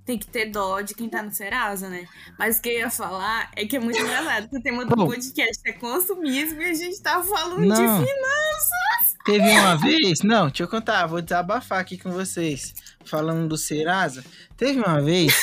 Tem 0.05 0.17
que, 0.17 0.27
ter, 0.27 0.47
dó 0.47 0.81
de 0.81 0.93
quem 0.93 1.07
tá 1.07 1.23
no 1.23 1.31
Serasa, 1.31 1.89
né? 1.89 2.05
Mas 2.37 2.57
o 2.57 2.61
que 2.61 2.69
eu 2.69 2.79
ia 2.79 2.89
falar 2.89 3.49
é 3.55 3.65
que 3.65 3.77
é 3.77 3.79
muito 3.79 3.97
engraçado. 3.97 4.49
que 4.49 4.57
O 4.57 4.61
tema 4.61 4.85
do 4.85 4.95
Bom. 4.95 5.05
podcast 5.07 5.61
é 5.65 5.71
consumismo 5.71 6.61
e 6.61 6.65
a 6.65 6.73
gente 6.73 7.01
tá 7.01 7.23
falando 7.23 7.61
de 7.61 7.67
Não. 7.67 8.05
finanças. 8.05 9.15
Teve 9.23 9.49
uma 9.51 9.77
vez. 9.77 10.21
Não, 10.21 10.47
deixa 10.47 10.63
eu 10.63 10.67
contar, 10.67 11.07
vou 11.07 11.21
desabafar 11.21 11.79
aqui 11.79 11.97
com 11.97 12.11
vocês. 12.11 12.73
Falando 13.05 13.47
do 13.47 13.57
Serasa. 13.57 14.23
Teve 14.57 14.79
uma 14.79 15.01
vez 15.01 15.33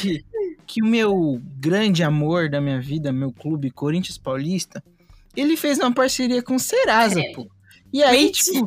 que, 0.00 0.24
que 0.66 0.82
o 0.82 0.86
meu 0.86 1.40
grande 1.58 2.02
amor 2.02 2.50
da 2.50 2.60
minha 2.60 2.80
vida, 2.80 3.12
meu 3.12 3.32
clube 3.32 3.70
Corinthians 3.70 4.18
Paulista, 4.18 4.82
ele 5.36 5.56
fez 5.56 5.78
uma 5.78 5.92
parceria 5.92 6.42
com 6.42 6.56
o 6.56 6.60
Serasa, 6.60 7.20
pô. 7.34 7.48
E 7.92 8.02
aí, 8.02 8.32
tipo. 8.32 8.66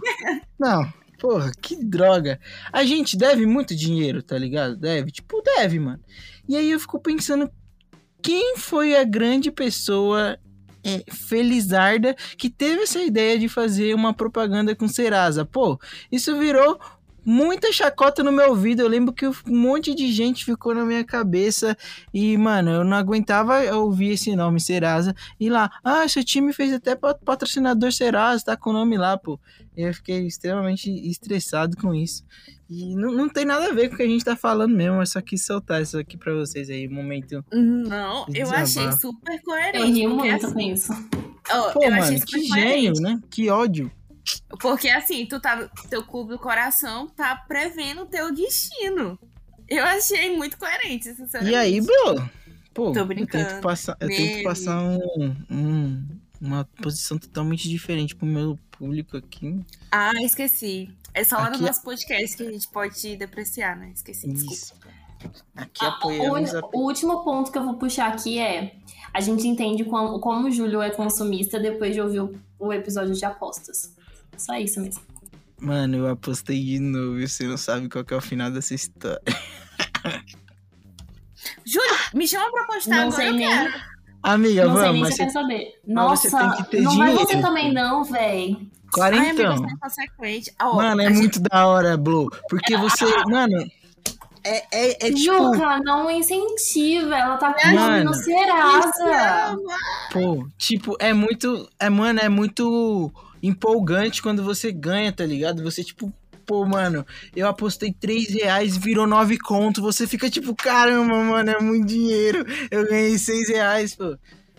Não, 0.58 0.92
porra, 1.20 1.52
que 1.62 1.76
droga. 1.76 2.40
A 2.72 2.84
gente 2.84 3.18
deve 3.18 3.46
muito 3.46 3.76
dinheiro, 3.76 4.22
tá 4.22 4.38
ligado? 4.38 4.76
Deve, 4.76 5.12
tipo, 5.12 5.42
deve, 5.42 5.80
mano. 5.80 6.00
E 6.48 6.56
aí 6.56 6.72
eu 6.72 6.80
fico 6.80 7.00
pensando. 7.00 7.50
Quem 8.22 8.58
foi 8.58 8.96
a 8.96 9.04
grande 9.04 9.52
pessoa 9.52 10.38
é, 10.86 11.04
felizarda 11.12 12.16
que 12.38 12.50
teve 12.50 12.84
essa 12.84 13.02
ideia 13.04 13.40
de 13.40 13.50
fazer 13.50 13.96
uma 13.96 14.14
propaganda 14.14 14.76
com 14.76 14.88
Serasa. 14.88 15.44
Pô, 15.44 15.80
isso 16.12 16.38
virou 16.38 16.80
muita 17.26 17.72
chacota 17.74 18.24
no 18.24 18.32
meu 18.32 18.50
ouvido. 18.50 18.82
Eu 18.82 18.88
lembro 18.88 19.12
que 19.14 19.28
um 19.28 19.34
monte 19.48 19.94
de 19.96 20.12
gente 20.12 20.46
ficou 20.46 20.74
na 20.76 20.86
minha 20.86 21.04
cabeça. 21.04 21.76
E, 22.14 22.38
mano, 22.38 22.70
eu 22.72 22.84
não 22.84 22.96
aguentava 22.96 23.60
ouvir 23.76 24.12
esse 24.12 24.36
nome, 24.36 24.60
Serasa. 24.62 25.16
E 25.40 25.50
lá, 25.50 25.70
ah, 25.84 26.08
seu 26.08 26.24
time 26.24 26.54
fez 26.54 26.72
até 26.74 26.96
pa- 26.96 27.16
patrocinador 27.16 27.92
Serasa, 27.92 28.46
tá 28.46 28.56
com 28.56 28.70
o 28.70 28.74
nome 28.74 28.98
lá, 28.98 29.18
pô. 29.18 29.40
Eu 29.76 29.94
fiquei 29.94 30.26
extremamente 30.26 30.90
estressado 31.10 31.76
com 31.76 31.94
isso. 31.94 32.24
E 32.70 32.96
não, 32.96 33.12
não 33.12 33.28
tem 33.30 33.44
nada 33.46 33.68
a 33.68 33.74
ver 33.74 33.90
com 33.90 33.96
o 33.96 33.98
que 33.98 34.04
a 34.04 34.08
gente 34.08 34.24
tá 34.24 34.36
falando 34.36 34.74
mesmo. 34.76 35.02
Eu 35.02 35.06
só 35.06 35.22
quis 35.22 35.46
soltar 35.46 35.82
isso 35.82 35.98
aqui 35.98 36.18
pra 36.18 36.34
vocês 36.34 36.70
aí, 36.70 36.88
um 36.88 36.94
momento. 36.94 37.44
Não, 37.52 38.26
eu 38.34 38.50
achei 38.52 38.90
super 38.94 39.42
coerente. 39.44 40.02
Eu 40.02 40.12
porque, 40.12 40.30
muito 40.30 40.46
assim, 40.46 40.54
com 40.54 40.60
isso. 40.62 40.94
ó, 41.52 41.72
Pô, 41.74 41.84
eu 41.84 41.94
achei 41.94 42.16
mano, 42.16 42.20
super 42.20 42.40
que 42.40 42.48
coerente. 42.50 42.70
gênio, 42.86 43.02
né? 43.02 43.20
Que 43.30 43.50
ódio. 43.50 43.92
Porque 44.60 44.90
assim, 44.90 45.26
tu 45.26 45.40
tá. 45.40 45.70
Teu 45.90 46.04
clube 46.04 46.32
do 46.32 46.40
coração 46.40 47.08
tá 47.08 47.36
prevendo 47.48 48.02
o 48.04 48.06
teu 48.06 48.34
destino. 48.34 49.18
Eu 49.68 49.84
achei 49.84 50.36
muito 50.36 50.58
coerente, 50.58 51.14
sinceramente. 51.16 51.52
E 51.52 51.56
aí, 51.56 51.82
bro? 51.82 52.30
Pô, 52.74 52.92
Tô 52.92 53.00
eu 53.00 53.06
brincando. 53.06 53.46
tento 53.48 53.62
passar, 53.62 53.98
eu 54.00 54.08
tento 54.08 54.44
passar 54.44 54.82
um, 54.82 55.36
um- 55.50 56.08
uma 56.42 56.66
posição 56.82 57.18
totalmente 57.18 57.68
diferente 57.70 58.16
pro 58.16 58.26
meu 58.26 58.60
público 58.72 59.16
aqui. 59.18 59.60
Ah, 59.92 60.12
esqueci. 60.22 60.90
É 61.14 61.24
só 61.24 61.38
lá 61.38 61.50
no 61.50 61.58
nosso 61.60 61.82
podcast 61.82 62.36
que 62.36 62.44
a 62.44 62.52
gente 62.52 62.68
pode 62.68 63.16
depreciar, 63.16 63.76
né? 63.78 63.92
Esqueci, 63.96 64.28
desculpa. 64.28 64.54
Isso. 64.54 64.74
Aqui 65.56 65.84
Ah, 65.86 65.88
apoiamos 65.88 66.54
o, 66.54 66.58
a... 66.58 66.70
o 66.74 66.80
último 66.84 67.24
ponto 67.24 67.52
que 67.52 67.58
eu 67.58 67.64
vou 67.64 67.76
puxar 67.76 68.12
aqui 68.12 68.38
é: 68.38 68.76
a 69.14 69.22
gente 69.22 69.48
entende 69.48 69.86
como, 69.86 70.20
como 70.20 70.48
o 70.48 70.52
Júlio 70.52 70.82
é 70.82 70.90
consumista 70.92 71.58
depois 71.60 71.94
de 71.96 72.02
ouvir 72.02 72.20
o, 72.20 72.36
o 72.60 72.74
episódio 72.74 73.14
de 73.16 73.24
apostas. 73.26 73.96
Só 74.38 74.56
isso 74.56 74.80
mesmo. 74.82 75.02
Mano, 75.60 75.98
eu 75.98 76.08
apostei 76.10 76.64
de 76.64 76.80
novo 76.80 77.20
e 77.20 77.28
você 77.28 77.46
não 77.48 77.58
sabe 77.58 77.88
qual 77.90 78.04
que 78.04 78.14
é 78.14 78.18
o 78.18 78.22
final 78.22 78.52
dessa 78.52 78.74
história. 78.76 79.22
Júlio, 81.66 81.96
me 82.14 82.28
chama 82.28 82.52
pra 82.52 82.64
postar 82.66 82.90
Não 82.96 83.02
agora, 83.08 83.16
sei 83.16 83.30
eu 83.30 83.34
nem- 83.34 83.48
quero. 83.48 83.74
Amiga, 84.24 84.66
não 84.66 84.74
sei 84.78 84.92
nem 84.92 84.94
vamos, 84.94 84.98
se 84.98 85.02
mas 85.02 85.16
você 85.16 85.24
quer 85.26 85.30
saber. 85.32 85.82
Nossa, 85.88 86.38
tem 86.40 86.52
que 86.52 86.64
ter 86.72 86.82
não 86.82 86.98
vai 86.98 87.12
você 87.14 87.26
dinheiro. 87.26 87.42
também, 87.48 87.74
não, 87.74 88.04
véi. 88.04 88.58
Ó, 90.60 90.76
Mano, 90.76 91.02
é 91.02 91.06
a 91.06 91.10
gente- 91.10 91.18
muito 91.20 91.40
da 91.42 91.68
hora, 91.68 91.98
Blue. 91.98 92.30
Porque 92.50 92.76
você, 92.78 93.06
mano, 93.28 93.58
é, 94.44 94.64
é, 94.72 95.08
é 95.08 95.12
tipo, 95.14 95.18
Juca, 95.54 95.80
não 95.84 96.10
incentiva. 96.10 97.16
Ela 97.16 97.38
tá 97.38 97.54
com 97.54 97.68
o 97.68 97.72
nome 97.72 97.78
Mano. 97.80 98.06
no 98.06 98.14
Serasa. 98.14 99.58
pô, 100.12 100.48
tipo, 100.58 100.96
é 101.00 101.14
muito, 101.14 101.70
é, 101.80 101.90
mano, 101.90 102.20
é 102.20 102.30
muito 102.30 103.12
empolgante 103.48 104.22
quando 104.22 104.44
você 104.44 104.72
ganha, 104.72 105.12
tá 105.12 105.26
ligado? 105.26 105.64
Você, 105.64 105.84
tipo, 105.84 106.12
pô, 106.46 106.66
mano, 106.66 107.06
eu 107.36 107.48
apostei 107.48 107.92
3 107.94 108.30
reais, 108.34 108.78
virou 108.78 109.08
9 109.08 109.38
conto, 109.40 109.82
você 109.82 110.08
fica 110.08 110.30
tipo, 110.30 110.56
caramba, 110.56 111.16
mano, 111.24 111.50
é 111.52 111.60
muito 111.60 111.88
dinheiro, 111.88 112.46
eu 112.70 112.88
ganhei 112.88 113.18
6 113.18 113.50
reais, 113.50 113.96
pô. 113.96 114.18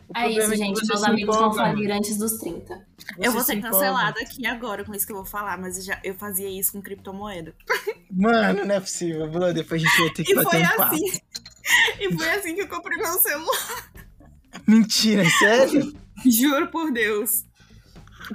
O 0.08 0.16
É 0.16 0.30
isso, 0.30 0.50
que 0.50 0.56
gente. 0.56 0.80
você 0.80 0.86
Meus 0.92 1.02
amigos 1.02 1.36
vão 1.36 1.52
falir 1.52 1.90
antes 1.90 2.16
dos 2.16 2.34
30. 2.38 2.86
Eu 3.18 3.24
Você 3.24 3.30
vou 3.30 3.40
se 3.40 3.46
ser 3.46 3.60
cancelada 3.60 4.20
aqui 4.20 4.46
agora 4.46 4.84
com 4.84 4.94
isso 4.94 5.04
que 5.04 5.12
eu 5.12 5.16
vou 5.16 5.24
falar, 5.24 5.58
mas 5.58 5.78
eu, 5.78 5.82
já, 5.84 6.00
eu 6.04 6.14
fazia 6.14 6.48
isso 6.48 6.72
com 6.72 6.80
criptomoeda. 6.82 7.54
Mano, 8.10 8.64
não 8.64 8.74
é 8.76 8.80
possível, 8.80 9.28
Blue, 9.28 9.52
depois 9.52 9.82
a 9.82 9.84
gente 9.84 9.98
vai 10.00 10.10
ter 10.10 10.24
que 10.24 10.32
E 10.32 10.34
bater 10.34 10.50
foi 10.50 10.62
um 10.62 10.76
papo. 10.76 10.94
assim. 10.94 11.20
E 12.00 12.12
foi 12.16 12.30
assim 12.30 12.54
que 12.54 12.62
eu 12.62 12.68
comprei 12.68 12.96
meu 12.96 13.12
celular. 13.18 13.90
Mentira, 14.66 15.22
é 15.22 15.30
sério? 15.30 15.92
Juro 16.24 16.68
por 16.68 16.92
Deus. 16.92 17.44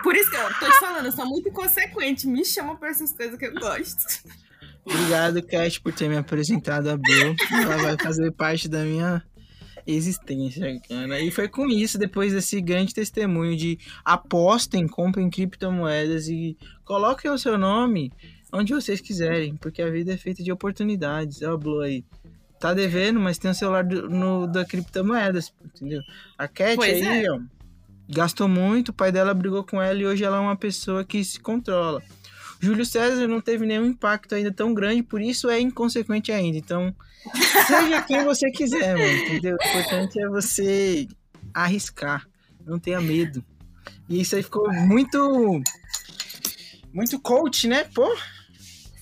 Por 0.03 0.15
isso 0.15 0.29
que 0.29 0.37
eu 0.37 0.53
tô 0.59 0.65
te 0.71 0.79
falando, 0.79 1.05
eu 1.05 1.11
sou 1.11 1.25
muito 1.25 1.49
inconsequente. 1.49 2.27
Me 2.27 2.45
chama 2.45 2.75
pra 2.75 2.89
essas 2.89 3.11
coisas 3.11 3.37
que 3.37 3.45
eu 3.45 3.53
gosto. 3.53 4.23
Obrigado, 4.85 5.43
Cat, 5.43 5.79
por 5.81 5.93
ter 5.93 6.09
me 6.09 6.17
apresentado 6.17 6.89
a 6.89 6.97
Blue. 6.97 7.35
Ela 7.51 7.77
vai 7.77 7.97
fazer 7.97 8.31
parte 8.31 8.67
da 8.67 8.83
minha 8.83 9.23
existência, 9.85 10.79
cara. 10.87 11.19
E 11.21 11.31
foi 11.31 11.47
com 11.47 11.67
isso, 11.67 11.97
depois 11.97 12.33
desse 12.33 12.59
grande 12.61 12.93
testemunho 12.93 13.55
de 13.55 13.77
apostem, 14.03 14.87
comprem 14.87 15.29
criptomoedas 15.29 16.27
e 16.27 16.57
coloquem 16.83 17.29
o 17.29 17.37
seu 17.37 17.57
nome 17.57 18.11
onde 18.53 18.73
vocês 18.73 18.99
quiserem, 18.99 19.55
porque 19.55 19.81
a 19.81 19.89
vida 19.89 20.13
é 20.13 20.17
feita 20.17 20.43
de 20.43 20.51
oportunidades. 20.51 21.41
Ó, 21.41 21.53
a 21.53 21.57
Blue 21.57 21.81
aí. 21.81 22.03
Tá 22.59 22.75
devendo, 22.75 23.19
mas 23.19 23.39
tem 23.39 23.49
o 23.49 23.55
celular 23.55 23.83
do, 23.83 24.07
no, 24.07 24.45
da 24.45 24.63
criptomoedas, 24.63 25.51
entendeu? 25.65 26.01
A 26.37 26.47
Cat 26.47 26.75
Pois 26.75 27.07
aí, 27.07 27.25
é. 27.25 27.31
ó, 27.31 27.39
gastou 28.11 28.47
muito, 28.47 28.89
o 28.89 28.93
pai 28.93 29.11
dela 29.11 29.33
brigou 29.33 29.63
com 29.63 29.81
ela 29.81 29.99
e 29.99 30.05
hoje 30.05 30.23
ela 30.23 30.37
é 30.37 30.39
uma 30.39 30.55
pessoa 30.55 31.03
que 31.03 31.23
se 31.23 31.39
controla. 31.39 32.03
Júlio 32.59 32.85
César 32.85 33.27
não 33.27 33.41
teve 33.41 33.65
nenhum 33.65 33.85
impacto 33.85 34.35
ainda 34.35 34.51
tão 34.51 34.73
grande, 34.73 35.01
por 35.01 35.19
isso 35.19 35.49
é 35.49 35.59
inconsequente 35.59 36.31
ainda. 36.31 36.57
Então, 36.57 36.93
seja 37.65 38.01
quem 38.03 38.23
você 38.23 38.51
quiser, 38.51 38.95
mano, 38.95 39.11
entendeu? 39.11 39.57
O 39.59 39.67
importante 39.67 40.21
é 40.21 40.27
você 40.27 41.07
arriscar, 41.53 42.27
não 42.65 42.77
tenha 42.77 43.01
medo. 43.01 43.43
E 44.07 44.21
isso 44.21 44.35
aí 44.35 44.43
ficou 44.43 44.71
muito. 44.71 45.61
Muito 46.93 47.19
coach, 47.19 47.67
né? 47.67 47.85
Pô, 47.85 48.13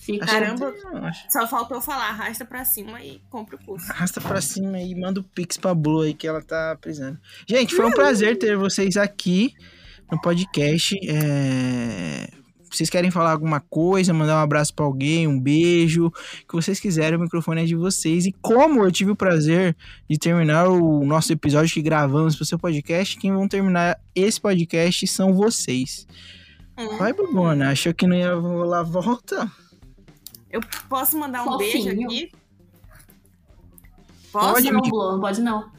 Fica. 0.00 0.24
Caramba. 0.24 0.74
não, 0.92 1.12
Só 1.28 1.46
faltou 1.46 1.78
falar, 1.78 2.08
arrasta 2.08 2.42
pra 2.46 2.64
cima 2.64 3.04
e 3.04 3.20
compra 3.28 3.56
o 3.56 3.58
curso. 3.62 3.92
Arrasta 3.92 4.18
pra 4.18 4.40
cima 4.40 4.80
e 4.80 4.94
manda 4.94 5.20
o 5.20 5.22
pix 5.22 5.58
pra 5.58 5.74
Blue 5.74 6.00
aí 6.00 6.14
que 6.14 6.26
ela 6.26 6.40
tá 6.40 6.74
precisando. 6.80 7.18
Gente, 7.46 7.74
foi 7.74 7.84
um 7.84 7.90
prazer 7.90 8.38
ter 8.38 8.56
vocês 8.56 8.96
aqui 8.96 9.52
no 10.10 10.18
podcast. 10.18 10.98
É... 11.06 12.30
Vocês 12.70 12.88
querem 12.88 13.10
falar 13.10 13.32
alguma 13.32 13.60
coisa, 13.60 14.14
mandar 14.14 14.36
um 14.36 14.42
abraço 14.42 14.72
pra 14.72 14.86
alguém, 14.86 15.26
um 15.26 15.38
beijo, 15.38 16.06
o 16.06 16.10
que 16.10 16.54
vocês 16.54 16.78
quiserem, 16.78 17.18
o 17.18 17.22
microfone 17.22 17.62
é 17.62 17.64
de 17.66 17.74
vocês. 17.74 18.24
E 18.24 18.32
como 18.32 18.82
eu 18.82 18.92
tive 18.92 19.10
o 19.10 19.16
prazer 19.16 19.76
de 20.08 20.16
terminar 20.16 20.68
o 20.68 21.04
nosso 21.04 21.32
episódio 21.32 21.74
que 21.74 21.82
gravamos 21.82 22.36
pro 22.36 22.44
seu 22.44 22.58
podcast, 22.58 23.18
quem 23.18 23.32
vão 23.32 23.48
terminar 23.48 24.00
esse 24.14 24.40
podcast 24.40 25.04
são 25.08 25.34
vocês. 25.34 26.06
Hum. 26.78 26.96
Vai, 26.96 27.12
Bobona, 27.12 27.70
achou 27.70 27.92
que 27.92 28.06
não 28.06 28.16
ia 28.16 28.34
rolar 28.34 28.84
volta? 28.84 29.50
Eu 30.50 30.60
posso 30.88 31.18
mandar 31.18 31.42
um 31.42 31.52
Fofinho. 31.52 31.84
beijo 31.84 32.04
aqui? 32.06 32.32
Posso? 34.32 34.54
Pode. 34.54 34.70
Não, 34.70 34.80
não 34.80 35.20
pode 35.20 35.40
não. 35.40 35.72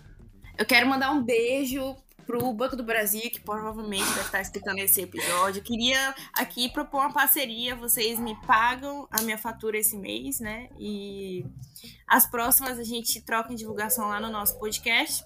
Eu 0.57 0.65
quero 0.65 0.87
mandar 0.87 1.11
um 1.11 1.23
beijo 1.23 1.95
pro 2.25 2.53
Banco 2.53 2.75
do 2.75 2.83
Brasil, 2.83 3.29
que 3.29 3.39
provavelmente 3.41 4.05
deve 4.05 4.21
estar 4.21 4.41
escutando 4.41 4.79
esse 4.79 5.01
episódio. 5.01 5.59
Eu 5.59 5.63
queria 5.63 6.15
aqui 6.33 6.69
propor 6.69 7.01
uma 7.01 7.13
parceria. 7.13 7.75
Vocês 7.75 8.19
me 8.19 8.35
pagam 8.45 9.07
a 9.11 9.21
minha 9.21 9.37
fatura 9.37 9.77
esse 9.77 9.97
mês, 9.97 10.39
né? 10.39 10.69
E 10.79 11.45
as 12.07 12.29
próximas 12.29 12.79
a 12.79 12.83
gente 12.83 13.21
troca 13.21 13.51
em 13.51 13.55
divulgação 13.55 14.07
lá 14.07 14.19
no 14.19 14.29
nosso 14.29 14.57
podcast. 14.59 15.25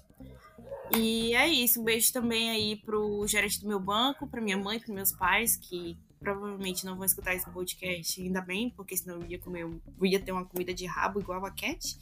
E 0.96 1.34
é 1.34 1.48
isso. 1.48 1.80
Um 1.80 1.84
beijo 1.84 2.12
também 2.12 2.50
aí 2.50 2.76
pro 2.76 3.26
gerente 3.26 3.60
do 3.60 3.68
meu 3.68 3.78
banco, 3.78 4.26
pra 4.26 4.40
minha 4.40 4.56
mãe, 4.56 4.78
pros 4.78 4.94
meus 4.94 5.12
pais, 5.12 5.56
que 5.56 5.96
provavelmente 6.20 6.84
não 6.84 6.96
vão 6.96 7.04
escutar 7.04 7.34
esse 7.34 7.48
podcast, 7.50 8.20
ainda 8.20 8.40
bem, 8.40 8.70
porque 8.70 8.96
senão 8.96 9.20
eu 9.20 9.26
ia 9.26 9.38
comer, 9.38 9.62
eu 9.62 9.80
ia 10.02 10.20
ter 10.20 10.32
uma 10.32 10.44
comida 10.44 10.72
de 10.72 10.86
rabo 10.86 11.20
igual 11.20 11.44
a 11.44 11.50
Cat. 11.50 11.98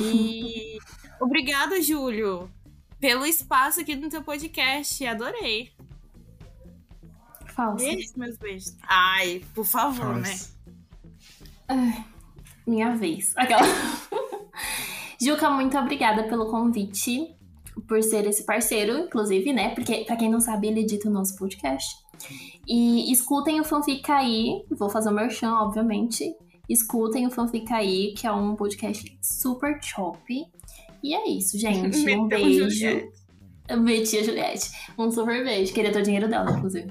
E 0.00 0.78
obrigada, 1.20 1.80
Júlio, 1.80 2.50
pelo 2.98 3.26
espaço 3.26 3.80
aqui 3.80 3.94
no 3.94 4.08
teu 4.08 4.22
podcast. 4.22 5.04
Adorei. 5.06 5.72
Falso. 7.54 7.84
Beijos, 7.84 8.14
meus 8.14 8.36
beijos. 8.36 8.76
Ai, 8.82 9.42
por 9.54 9.64
favor, 9.64 10.16
né? 10.16 10.30
Nossa. 10.30 10.56
Minha 12.66 12.94
vez. 12.94 13.32
Aquela. 13.36 13.62
Juca, 15.20 15.48
muito 15.50 15.76
obrigada 15.78 16.24
pelo 16.24 16.50
convite, 16.50 17.34
por 17.88 18.02
ser 18.02 18.26
esse 18.26 18.44
parceiro, 18.44 18.98
inclusive, 18.98 19.52
né? 19.52 19.74
Porque, 19.74 20.04
pra 20.04 20.16
quem 20.16 20.30
não 20.30 20.40
sabe, 20.40 20.66
ele 20.66 20.80
edita 20.80 21.08
o 21.08 21.12
nosso 21.12 21.36
podcast. 21.36 22.05
E 22.66 23.12
escutem 23.12 23.60
o 23.60 23.64
Fanfica 23.64 24.14
aí. 24.16 24.64
Vou 24.70 24.88
fazer 24.90 25.08
o 25.10 25.12
merchan, 25.12 25.52
obviamente. 25.54 26.34
Escutem 26.68 27.26
o 27.26 27.30
Fanfica 27.30 27.76
aí, 27.76 28.12
que 28.16 28.26
é 28.26 28.32
um 28.32 28.56
podcast 28.56 29.16
super 29.22 29.78
top. 29.94 30.44
E 31.02 31.14
é 31.14 31.28
isso, 31.28 31.58
gente. 31.58 32.04
Um 32.16 32.26
beijo. 32.26 32.70
Juliette. 32.70 33.08
Eu 33.68 33.80
meti 33.80 34.18
a 34.18 34.22
Juliette. 34.22 34.70
Um 34.98 35.10
super 35.10 35.44
beijo. 35.44 35.72
Queria 35.72 35.92
ter 35.92 36.00
o 36.00 36.02
dinheiro 36.02 36.28
dela, 36.28 36.50
inclusive. 36.52 36.90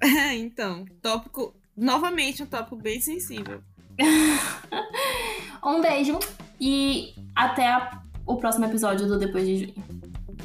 então, 0.36 0.84
tópico. 1.02 1.54
Novamente, 1.76 2.42
um 2.42 2.46
tópico 2.46 2.76
bem 2.76 3.00
sensível. 3.00 3.60
Um 5.64 5.80
beijo 5.80 6.18
e 6.60 7.12
até 7.34 7.66
a- 7.66 8.00
o 8.24 8.36
próximo 8.36 8.64
episódio 8.66 9.06
do 9.06 9.18
Depois 9.18 9.46
de 9.46 9.58
Junho. 9.58 9.74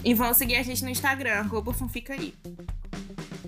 E 0.04 0.14
vão 0.16 0.34
seguir 0.34 0.56
a 0.56 0.64
gente 0.64 0.84
no 0.84 0.90
Instagram, 0.90 1.34
arroba 1.34 1.74
fanfica 1.74 2.14
aí 2.14 2.34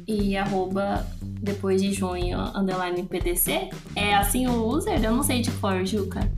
e 0.08 0.36
arroba 0.38 1.06
depois 1.22 1.82
de 1.82 1.94
junho, 1.94 2.40
underline 2.56 3.04
PDC. 3.04 3.70
É 3.96 4.16
assim 4.16 4.48
o 4.48 4.66
user? 4.66 5.04
Eu 5.04 5.12
não 5.12 5.24
sei 5.24 5.42
de 5.42 5.52
cor, 5.52 5.86
Juca. 5.86 6.30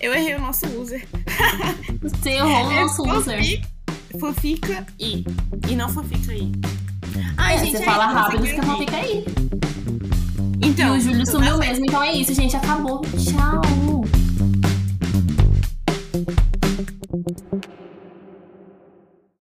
Eu 0.00 0.14
errei 0.14 0.34
o 0.34 0.40
nosso 0.40 0.66
user. 0.80 1.06
Você 2.00 2.30
errou 2.30 2.68
o 2.68 2.72
é 2.72 2.80
nosso 2.82 3.02
user. 3.02 3.62
Fofica 4.18 4.86
e. 4.98 5.24
E 5.68 5.76
não 5.76 5.88
fofica 5.88 6.32
aí. 6.32 6.50
Ai, 7.36 7.56
é, 7.56 7.58
gente, 7.58 7.76
você 7.76 7.82
é 7.82 7.86
fala 7.86 8.06
rápido, 8.06 8.46
fica 8.46 8.62
fofica 8.62 8.96
aí. 8.96 9.24
Então. 10.62 10.94
E 10.94 10.98
o 10.98 11.00
Júlio 11.00 11.26
sumiu 11.26 11.58
mesmo, 11.58 11.84
então 11.84 12.02
é 12.02 12.12
isso, 12.12 12.34
gente. 12.34 12.56
Acabou. 12.56 13.02
Tchau. 13.18 13.60